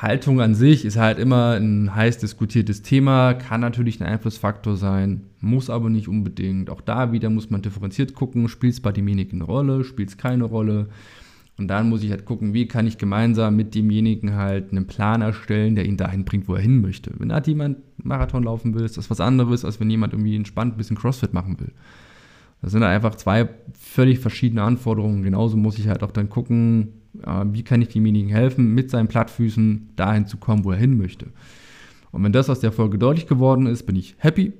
[0.02, 5.22] Haltung an sich ist halt immer ein heiß diskutiertes Thema, kann natürlich ein Einflussfaktor sein,
[5.40, 6.70] muss aber nicht unbedingt.
[6.70, 10.18] Auch da wieder muss man differenziert gucken, spielt es bei demjenigen eine Rolle, spielt es
[10.18, 10.90] keine Rolle.
[11.58, 15.22] Und dann muss ich halt gucken, wie kann ich gemeinsam mit demjenigen halt einen Plan
[15.22, 17.12] erstellen, der ihn dahin bringt, wo er hin möchte.
[17.20, 20.74] Wenn halt jemand Marathon laufen will, ist das was anderes, als wenn jemand irgendwie entspannt
[20.74, 21.72] ein bisschen Crossfit machen will.
[22.64, 25.22] Das sind einfach zwei völlig verschiedene Anforderungen.
[25.22, 29.90] Genauso muss ich halt auch dann gucken, wie kann ich demjenigen helfen, mit seinen Plattfüßen
[29.96, 31.28] dahin zu kommen, wo er hin möchte.
[32.12, 34.54] Und wenn das aus der Folge deutlich geworden ist, bin ich happy.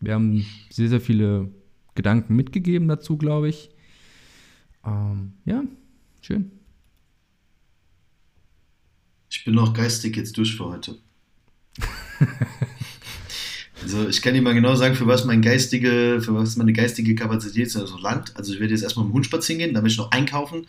[0.00, 1.50] Wir haben sehr, sehr viele
[1.94, 3.70] Gedanken mitgegeben dazu, glaube ich.
[4.84, 5.64] Ähm, ja,
[6.20, 6.52] schön.
[9.30, 10.96] Ich bin auch geistig jetzt durch für heute.
[13.82, 17.14] also ich kann dir mal genau sagen, für was mein geistige, für was meine geistige
[17.14, 18.36] Kapazität also langt.
[18.36, 20.66] Also ich werde jetzt erstmal mit dem Hund spazieren gehen, dann werde ich noch einkaufen,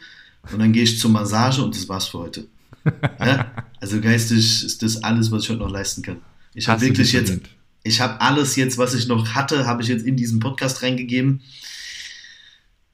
[0.51, 2.47] und dann gehe ich zur Massage und das war's für heute.
[3.19, 3.51] Ja?
[3.81, 6.21] Also geistig ist das alles, was ich heute noch leisten kann.
[6.53, 7.39] Ich habe wirklich jetzt,
[7.83, 11.41] ich habe alles jetzt, was ich noch hatte, habe ich jetzt in diesen Podcast reingegeben.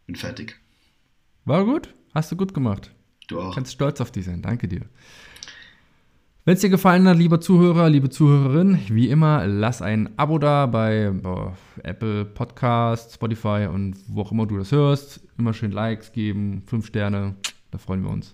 [0.05, 0.59] Bin fertig.
[1.45, 1.93] War gut?
[2.13, 2.91] Hast du gut gemacht.
[3.27, 3.55] Du auch.
[3.55, 4.41] Kannst stolz auf dich sein.
[4.41, 4.81] Danke dir.
[6.47, 10.67] Wenn es dir gefallen hat, lieber Zuhörer, liebe Zuhörerin, wie immer, lass ein Abo da
[10.67, 15.21] bei boah, Apple Podcasts, Spotify und wo auch immer du das hörst.
[15.39, 17.33] Immer schön Likes geben, fünf Sterne,
[17.71, 18.31] da freuen wir uns.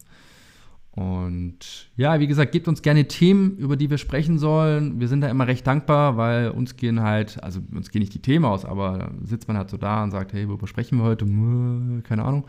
[0.91, 4.99] Und ja, wie gesagt, gebt uns gerne Themen, über die wir sprechen sollen.
[4.99, 8.22] Wir sind da immer recht dankbar, weil uns gehen halt, also uns gehen nicht die
[8.22, 11.26] Themen aus, aber sitzt man halt so da und sagt, hey, worüber sprechen wir heute?
[12.03, 12.43] Keine Ahnung.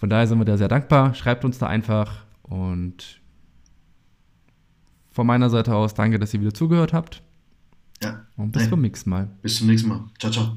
[0.00, 1.14] Von daher sind wir da sehr dankbar.
[1.14, 3.19] Schreibt uns da einfach und
[5.20, 7.22] von meiner Seite aus danke, dass ihr wieder zugehört habt.
[8.02, 8.24] Ja.
[8.38, 8.70] Und bis Hey.
[8.70, 9.28] zum nächsten Mal.
[9.42, 10.06] Bis zum nächsten Mal.
[10.18, 10.56] Ciao, ciao.